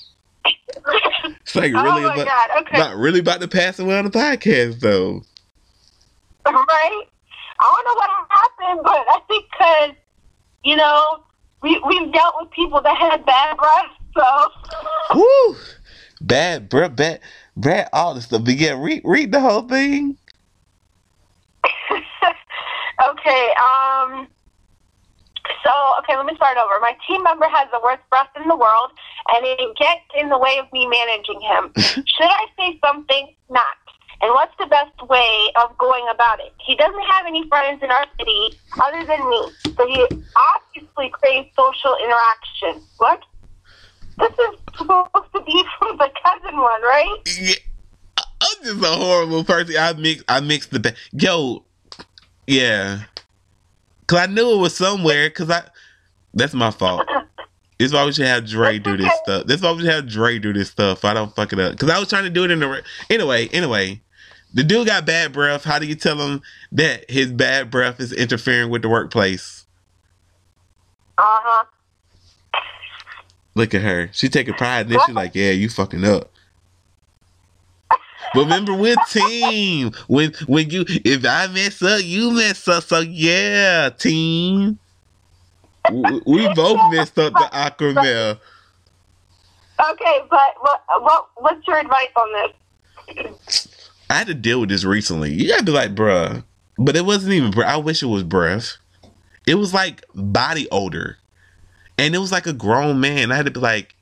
[0.45, 2.61] it's like oh really my about.
[2.61, 2.77] Okay.
[2.77, 5.23] not really about to pass away on the podcast though.
[6.45, 7.07] right?
[7.59, 9.91] I don't know what happened, but I think because,
[10.63, 11.23] you know,
[11.61, 14.49] we, we've dealt with people that had bad breath, so.
[15.15, 15.55] Woo!
[16.21, 17.19] Bad, bro, bad,
[17.55, 18.43] bad, all this stuff.
[18.43, 20.17] But yeah, read, read the whole thing.
[23.09, 24.27] okay, um,
[25.63, 26.79] so, okay, let me start over.
[26.81, 28.91] My team member has the worst breath in the world,
[29.33, 31.71] and it gets in the way of me managing him.
[31.77, 33.33] Should I say something?
[33.49, 33.77] Not.
[34.21, 36.53] And what's the best way of going about it?
[36.63, 39.41] He doesn't have any friends in our city other than me,
[39.75, 40.05] so he
[40.37, 42.85] obviously craves social interaction.
[42.97, 43.21] What?
[44.19, 47.17] This is supposed to be from the cousin one, right?
[47.39, 47.55] Yeah,
[48.41, 49.75] I'm just a horrible person.
[49.77, 50.97] I mix, I mix the best.
[51.13, 51.65] yo,
[52.45, 52.99] yeah,
[54.11, 55.29] cause I knew it was somewhere.
[55.29, 55.63] Cause I,
[56.33, 57.07] that's my fault.
[57.79, 59.47] This is why we should have Dre do this stuff.
[59.47, 61.05] This is why we should have Dre do this stuff.
[61.05, 61.79] I don't fuck it up.
[61.79, 63.47] Cause I was trying to do it in the anyway.
[63.47, 64.01] Anyway,
[64.53, 65.63] the dude got bad breath.
[65.63, 66.41] How do you tell him
[66.73, 69.65] that his bad breath is interfering with the workplace?
[71.17, 71.65] Uh huh.
[73.55, 74.09] Look at her.
[74.11, 75.03] She taking pride in this.
[75.05, 76.31] She's like, yeah, you fucking up.
[78.33, 79.91] But remember, we're team.
[80.07, 82.83] When when you if I mess up, you mess up.
[82.83, 84.79] So yeah, team.
[85.91, 88.37] We, we both messed up the Awkward Mail.
[89.91, 92.53] Okay, but what, what what's your advice on
[93.07, 93.67] this?
[94.09, 95.33] I had to deal with this recently.
[95.33, 96.43] You gotta be like, bruh.
[96.77, 97.69] But it wasn't even breath.
[97.69, 98.77] I wish it was breath.
[99.47, 101.17] It was like body odor.
[101.97, 103.31] And it was like a grown man.
[103.31, 103.95] I had to be like,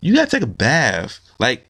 [0.00, 1.20] you gotta take a bath.
[1.38, 1.68] Like,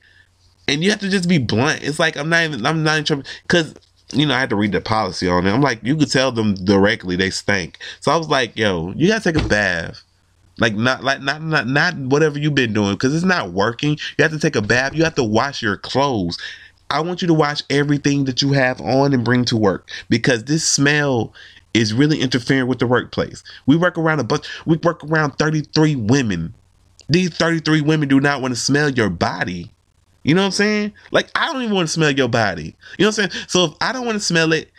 [0.71, 1.83] and you have to just be blunt.
[1.83, 3.75] It's like I'm not even I'm not in trouble because
[4.13, 5.53] you know I had to read the policy on it.
[5.53, 7.79] I'm like, you could tell them directly they stink.
[8.01, 10.03] So I was like, yo, you gotta take a bath.
[10.59, 13.99] Like not like not not not whatever you've been doing because it's not working.
[14.19, 14.95] You have to take a bath.
[14.95, 16.39] You have to wash your clothes.
[16.91, 20.45] I want you to wash everything that you have on and bring to work because
[20.45, 21.33] this smell
[21.73, 23.43] is really interfering with the workplace.
[23.67, 24.47] We work around a bunch.
[24.67, 26.53] We work around 33 women.
[27.09, 29.71] These 33 women do not want to smell your body.
[30.23, 30.93] You know what I'm saying?
[31.11, 32.77] Like I don't even want to smell your body.
[32.99, 33.45] You know what I'm saying?
[33.49, 34.71] So if I don't want to smell it,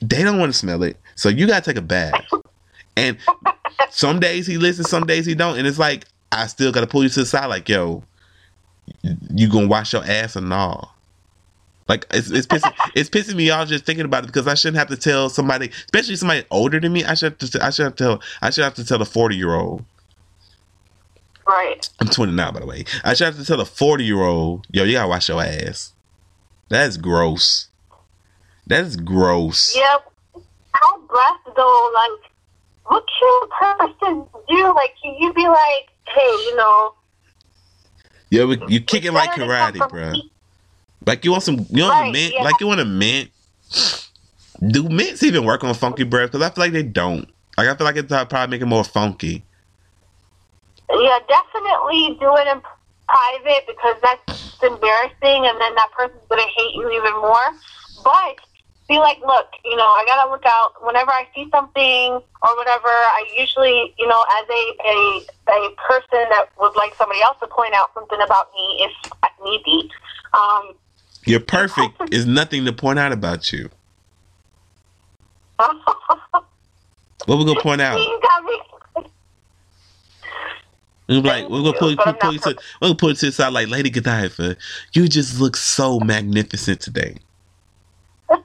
[0.00, 0.96] they don't want to smell it.
[1.14, 2.24] So you gotta take a bath.
[2.96, 3.16] And
[3.90, 5.58] some days he listens, some days he don't.
[5.58, 8.02] And it's like I still gotta pull you to the side, like, yo,
[9.34, 10.88] you gonna wash your ass or no?
[11.88, 14.78] Like it's it's pissing it's pissing me off just thinking about it because I shouldn't
[14.78, 17.04] have to tell somebody, especially somebody older than me.
[17.04, 19.06] I should have to I should have to tell I should have to tell a
[19.06, 19.84] forty year old.
[21.48, 21.88] Right.
[21.98, 22.84] I'm 29 by the way.
[23.04, 25.94] I should have to tell a 40 year old, yo, you gotta wash your ass.
[26.68, 27.68] That's gross.
[28.66, 29.74] That's gross.
[29.74, 30.12] Yep.
[30.34, 32.30] Our breath though, like,
[32.84, 34.74] what can a person do?
[34.74, 36.94] Like, you you be like, hey, you know.
[38.30, 40.10] Yeah, but you kicking like better to come karate, bro.
[40.12, 40.30] me.
[41.06, 42.42] Like you want some, you want a mint, yeah.
[42.42, 43.30] like you want a mint.
[44.66, 46.32] Do mints even work on funky breath?
[46.32, 47.26] Because I feel like they don't.
[47.56, 49.44] Like I feel like it's uh, probably making it more funky.
[50.90, 52.60] Yeah, definitely do it in
[53.08, 54.22] private because that's
[54.62, 57.52] embarrassing, and then that person's gonna hate you even more.
[58.02, 58.40] But
[58.88, 60.72] be like, look, you know, I gotta look out.
[60.80, 66.24] Whenever I see something or whatever, I usually, you know, as a a, a person
[66.30, 68.92] that would like somebody else to point out something about me if
[69.44, 69.90] need be.
[70.32, 70.74] Um,
[71.24, 72.12] You're perfect.
[72.12, 73.70] is nothing to point out about you.
[77.26, 77.98] What we gonna point out?
[81.08, 81.46] You got me.
[81.48, 83.14] We're like we're gonna pull, But pull, I'm pull you to we're gonna pull you
[83.16, 84.56] to the side like Lady Godiva.
[84.92, 87.16] You just look so magnificent today.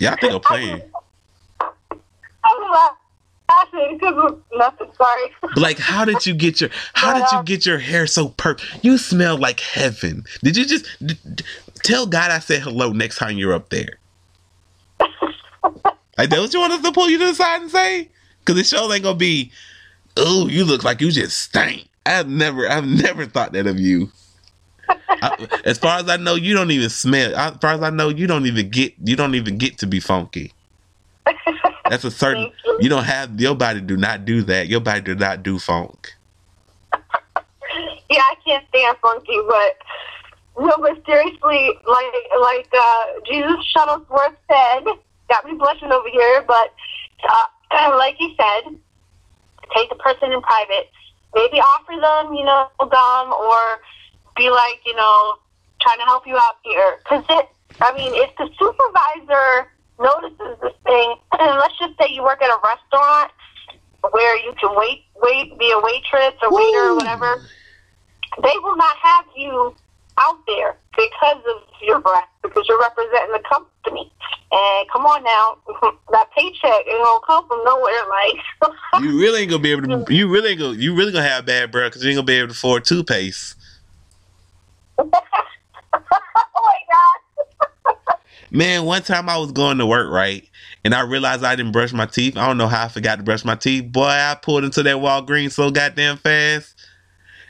[0.00, 0.82] Yeah, I think I'm playing.
[2.44, 2.90] I'm
[3.48, 4.88] laughing because nothing.
[4.96, 5.30] Sorry.
[5.40, 8.84] But like, how did you get your how did you get your hair so perfect?
[8.84, 10.24] You smell like heaven.
[10.42, 10.86] Did you just
[11.84, 13.98] tell God I said hello next time you're up there?
[16.16, 18.10] Like that what you want us to pull you to the side and say?
[18.44, 19.50] Cause the show ain't gonna be,
[20.16, 21.88] oh, you look like you just stank.
[22.06, 24.10] I've never I've never thought that of you.
[24.88, 27.34] I, as far as I know, you don't even smell.
[27.34, 30.00] As far as I know, you don't even get you don't even get to be
[30.00, 30.52] funky.
[31.88, 32.50] That's a certain.
[32.64, 32.78] You.
[32.80, 33.80] You don't have your body.
[33.80, 34.68] Do not do that.
[34.68, 36.12] Your body do not do funk.
[36.92, 39.76] yeah, I can't stand funky, but
[40.58, 44.84] no, but seriously, like like uh, Jesus Shuttlesworth said,
[45.28, 46.44] got me blushing over here.
[46.46, 46.74] But
[47.28, 48.76] uh, like he said,
[49.76, 50.90] take the person in private.
[51.34, 53.80] Maybe offer them, you know, gum, or
[54.36, 55.34] be like, you know,
[55.80, 56.98] trying to help you out here.
[57.02, 57.48] Because it,
[57.80, 62.50] I mean, if the supervisor notices this thing, and let's just say you work at
[62.50, 63.32] a restaurant
[64.10, 67.42] where you can wait, wait, be a waitress or waiter or whatever,
[68.42, 69.74] they will not have you
[70.18, 74.12] out there because of your breath, because you're representing the company.
[74.52, 75.58] And come on now,
[76.12, 78.02] that paycheck ain't gonna come from nowhere.
[78.08, 80.14] Like, You really ain't gonna be able to.
[80.14, 80.76] You really ain't gonna.
[80.76, 83.56] You really gonna have bad breath because you ain't gonna be able to afford toothpaste.
[84.98, 87.96] oh my god.
[88.50, 90.48] Man, one time I was going to work right,
[90.84, 92.36] and I realized I didn't brush my teeth.
[92.36, 93.90] I don't know how I forgot to brush my teeth.
[93.90, 96.73] Boy, I pulled into that Walgreens so goddamn fast.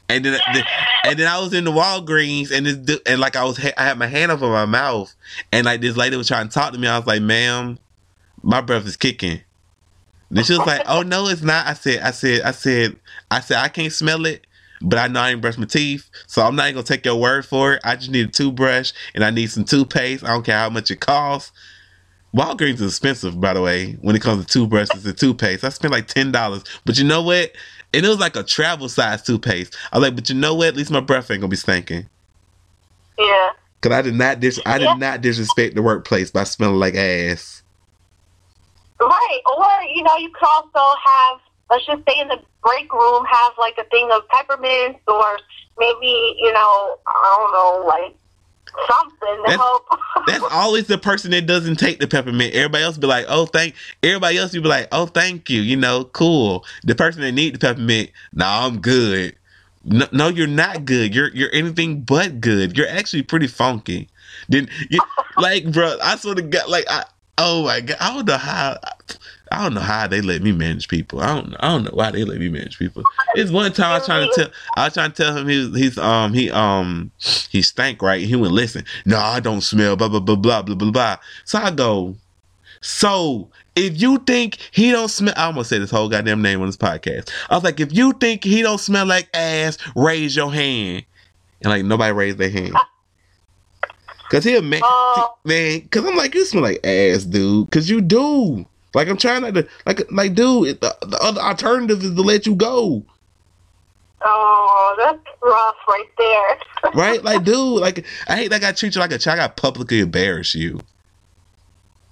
[0.09, 0.65] And then, the,
[1.05, 3.99] and then I was in the Walgreens, and this, and like I was, I had
[3.99, 5.15] my hand over my mouth,
[5.51, 6.87] and like this lady was trying to talk to me.
[6.87, 7.79] I was like, "Ma'am,
[8.43, 9.41] my breath is kicking."
[10.31, 12.97] And she was like, "Oh no, it's not." I said, "I said, I said,
[13.31, 14.47] I said, I can't smell it,
[14.83, 17.47] but I know I didn't brush my teeth, so I'm not gonna take your word
[17.47, 17.81] for it.
[17.83, 20.23] I just need a toothbrush and I need some toothpaste.
[20.23, 21.51] I don't care how much it costs."
[22.35, 25.63] Walgreens is expensive, by the way, when it comes to toothbrushes and toothpaste.
[25.63, 27.53] I spent like ten dollars, but you know what?
[27.95, 29.77] And it was like a travel size toothpaste.
[29.93, 30.69] I was like, but you know what?
[30.69, 32.09] At least my breath ain't gonna be stinking.
[33.19, 33.51] Yeah.
[33.81, 34.95] Cause I did not dis- I did Yeah.
[34.95, 37.63] not disrespect the workplace by smelling like ass.
[39.01, 39.41] Right.
[39.57, 41.41] Or, you know, you could also have,
[41.71, 45.39] let's just say in the break room, have like a thing of peppermints or
[45.79, 48.17] maybe, you know, I don't know, like
[48.91, 49.87] something That's- help.
[50.27, 52.55] That's always the person that doesn't take the peppermint.
[52.55, 55.77] Everybody else be like, oh thank everybody else you be like, oh thank you, you
[55.77, 56.65] know, cool.
[56.83, 59.37] The person that need the peppermint, nah, I'm good.
[59.85, 61.15] No, no, you're not good.
[61.15, 62.77] You're you're anything but good.
[62.77, 64.09] You're actually pretty funky.
[64.49, 65.01] Then you
[65.37, 67.05] like bro, I sort of got like I
[67.37, 68.93] oh my god, I don't know how I
[69.53, 71.21] don't know how they let me manage people.
[71.21, 73.03] I don't I don't know why they let me manage people.
[73.35, 75.59] It's one time I was trying to tell I was trying to tell him he
[75.59, 77.11] was he's um he um
[77.51, 78.27] he stank right.
[78.27, 78.85] He went listen.
[79.05, 79.97] No, I don't smell.
[79.97, 81.17] Blah blah blah blah blah blah blah.
[81.45, 82.17] So I go.
[82.81, 86.67] So if you think he don't smell, I almost said his whole goddamn name on
[86.67, 87.31] this podcast.
[87.51, 91.05] I was like, if you think he don't smell like ass, raise your hand.
[91.63, 92.75] And like nobody raised their hand.
[94.31, 95.37] Cause he a man, Oh.
[95.45, 95.87] man.
[95.89, 97.71] Cause I'm like, you smell like ass, dude.
[97.71, 98.67] Cause you do.
[98.95, 100.69] Like I'm trying not to, like, like, dude.
[100.69, 103.05] it- The, the other alternative is to let you go.
[104.25, 106.93] oh, that's rough right there.
[106.95, 107.23] right?
[107.23, 109.41] Like, dude, like I hate that I treat you like a child.
[109.41, 110.81] I publicly embarrass you.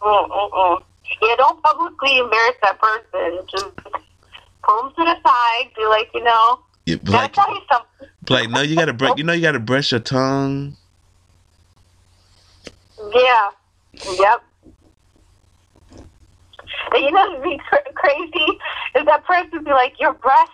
[0.00, 0.82] Mm-mm-mm.
[1.22, 3.38] Yeah, don't publicly embarrass that person.
[3.50, 3.66] Just
[4.64, 5.70] pull them to the side.
[5.76, 8.08] Be like, you know, Yeah, like, tell you something.
[8.28, 9.16] like, no, you gotta brush.
[9.16, 10.76] You know, you gotta brush your tongue.
[13.14, 13.50] Yeah.
[14.04, 14.42] Yep.
[16.92, 18.58] And you know what'd be cr- crazy
[18.96, 20.48] is that person would be like, your breath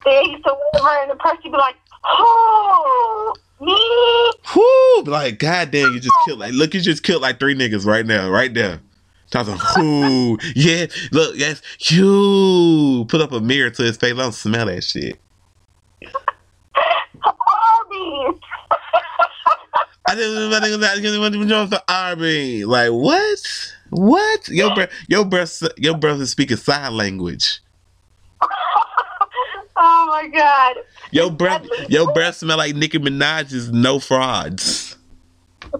[0.00, 4.32] stinks or whatever, and the person be like, oh, me?
[4.54, 5.10] Whoo!
[5.12, 8.30] like goddamn, you just killed like look, you just killed like three niggas right now,
[8.30, 8.80] right there.
[9.30, 11.60] Talking, whoo, yeah, look, yes,
[11.90, 14.12] you put up a mirror to his face.
[14.12, 15.18] I don't smell that shit.
[17.24, 18.40] Arby's.
[20.08, 22.64] I didn't I didn't- I didn't want to join for Arby.
[22.64, 23.74] Like what?
[23.90, 24.48] What?
[24.48, 27.60] Your breath, your breath, your breath is speaking sign language.
[28.42, 30.76] oh my god.
[31.10, 34.96] Your breath, your breath smell like Nicki Minaj's "No Frauds."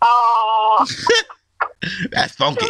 [0.00, 0.86] Oh.
[2.10, 2.66] That's funky.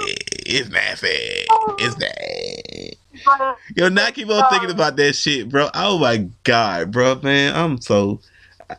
[0.46, 1.08] It's nasty.
[1.08, 1.98] It's oh.
[1.98, 3.56] bad.
[3.76, 5.68] Yo, now keep on thinking about that shit, bro.
[5.74, 7.54] Oh my god, bro, man.
[7.54, 8.20] I'm so.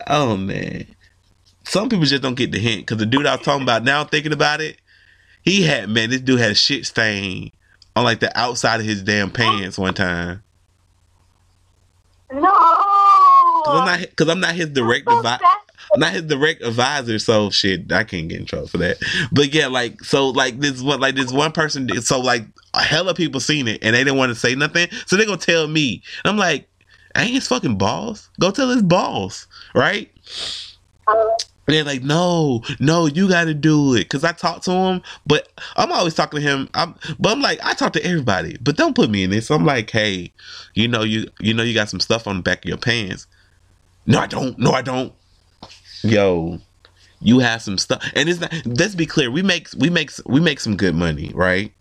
[0.07, 0.85] Oh man.
[1.65, 4.03] Some people just don't get the hint because the dude I was talking about now,
[4.03, 4.78] thinking about it,
[5.49, 6.09] he had man.
[6.09, 7.51] This dude had a shit stain
[7.95, 10.43] on like the outside of his damn pants one time.
[12.31, 12.51] No.
[13.65, 15.43] Cause I'm not, I'm not his direct advisor.
[15.93, 18.97] I'm not his direct advisor, so shit, I can't get in trouble for that.
[19.31, 22.45] But yeah, like so, like this one, like this one person, did- so like
[22.75, 25.25] a hell of people seen it and they didn't want to say nothing, so they
[25.25, 26.03] gonna tell me.
[26.25, 26.67] I'm like,
[27.15, 28.29] I ain't his fucking boss.
[28.39, 30.11] Go tell his boss, right?
[31.07, 31.15] Uh,
[31.69, 34.09] And they're like, no, no, you got to do it.
[34.09, 36.67] Cause I talked to him, but I'm always talking to him.
[36.73, 39.51] I'm, but I'm like, I talk to everybody, but don't put me in this.
[39.51, 40.33] I'm like, hey,
[40.73, 43.27] you know, you, you know, you got some stuff on the back of your pants.
[44.07, 44.57] No, I don't.
[44.57, 45.13] No, I don't.
[46.01, 46.59] Yo,
[47.21, 48.51] you have some stuff, and it's not.
[48.65, 49.29] Let's be clear.
[49.29, 51.71] We make, we make, we make some good money, right?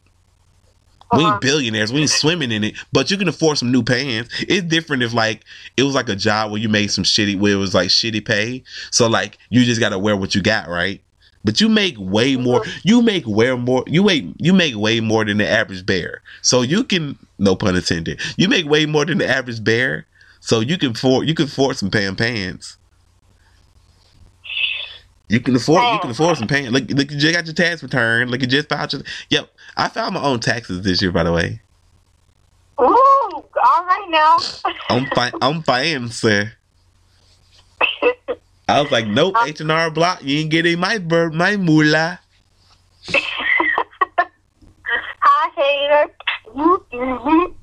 [1.13, 1.33] We Uh-huh.
[1.33, 1.93] ain't billionaires.
[1.93, 4.29] We ain't swimming in it, but you can afford some new pants.
[4.41, 5.45] It's different if like
[5.77, 8.25] it was like a job where you made some shitty, where it was like shitty
[8.27, 8.63] pay.
[8.91, 11.01] So like you just gotta wear what you got, right?
[11.45, 12.63] But you make way more.
[12.83, 13.85] You make way more.
[13.87, 16.21] You make you make way more than the average bear.
[16.43, 18.21] So you can, no pun intended.
[18.37, 20.07] You make way more than the average bear.
[20.41, 22.77] So you can afford you can afford some pan pants.
[25.29, 26.71] You can afford you can afford some pants.
[26.71, 28.29] Look, look, you just got your tax return.
[28.29, 29.03] Look, you just filed your.
[29.31, 31.61] Yep, I filed my own taxes this year, by the way.
[32.81, 33.45] Ooh, all
[33.85, 34.37] right now.
[34.91, 35.33] I'm fine.
[35.43, 36.53] I'm fine, sir.
[38.69, 40.23] I was like, nope, H and R Block.
[40.23, 42.19] You ain't getting my bird, my moolah.
[45.21, 46.13] Hi, hater.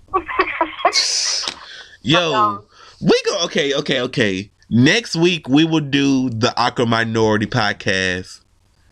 [2.01, 2.66] Yo, Um,
[3.01, 3.43] we go.
[3.45, 4.49] Okay, okay, okay.
[4.70, 8.41] Next week we will do the Awkward Minority Podcast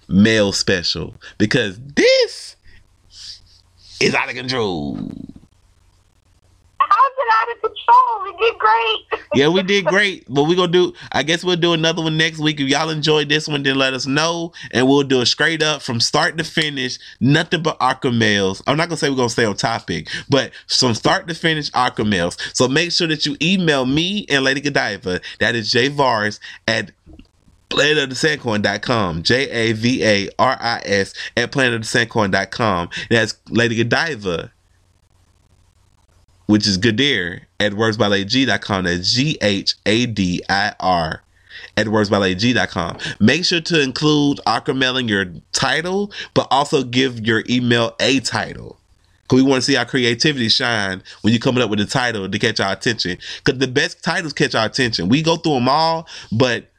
[0.08, 2.56] mail special because this
[4.04, 4.96] is out of control.
[6.80, 8.24] How's it out of control?
[8.26, 9.20] We did great.
[9.36, 10.94] Yeah, we did great, but we're gonna do.
[11.12, 12.60] I guess we'll do another one next week.
[12.60, 15.82] If y'all enjoyed this one, then let us know, and we'll do it straight up
[15.82, 17.00] from start to finish.
[17.20, 17.76] Nothing but
[18.12, 18.62] mails.
[18.68, 21.72] I'm not gonna say we're gonna stay on topic, but from start to finish,
[22.06, 22.38] mails.
[22.54, 25.20] So make sure that you email me and Lady Godiva.
[25.40, 26.92] That is Javaris at
[27.70, 29.24] planetofthesandcoin.com.
[29.24, 32.90] J A V A R I S at planetofthesandcoin.com.
[33.10, 34.52] That's Lady Godiva
[36.46, 38.86] which is Ghadir at wordsbyladyg.com.
[38.86, 41.24] That's G H A D I R
[41.78, 42.98] at wordsbyladyg.com.
[43.20, 48.20] Make sure to include Awkward Mail in your title, but also give your email a
[48.20, 48.78] title.
[49.30, 52.30] Cause we want to see our creativity shine when you're coming up with a title
[52.30, 53.18] to catch our attention.
[53.46, 55.08] Cause the best titles catch our attention.
[55.08, 56.70] We go through them all, but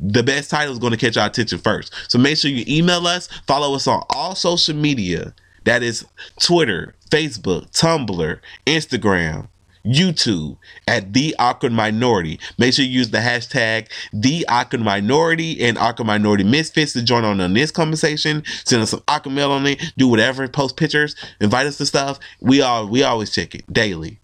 [0.00, 1.92] the best title is going to catch our attention first.
[2.08, 5.34] So make sure you email us, follow us on all social media.
[5.64, 6.06] That is
[6.40, 9.48] Twitter, Facebook, Tumblr, Instagram,
[9.84, 12.38] YouTube at The Awkward Minority.
[12.58, 17.24] Make sure you use the hashtag The Awkward Minority and Awkward Minority Misfits to join
[17.24, 18.42] on, on this conversation.
[18.64, 19.92] Send us some awkward mail on it.
[19.96, 20.46] Do whatever.
[20.48, 21.16] Post pictures.
[21.40, 22.18] Invite us to stuff.
[22.40, 24.20] We all we always check it daily.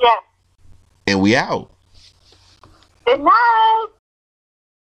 [0.00, 0.22] Yes.
[1.06, 1.70] And we out.
[3.04, 3.86] Good night.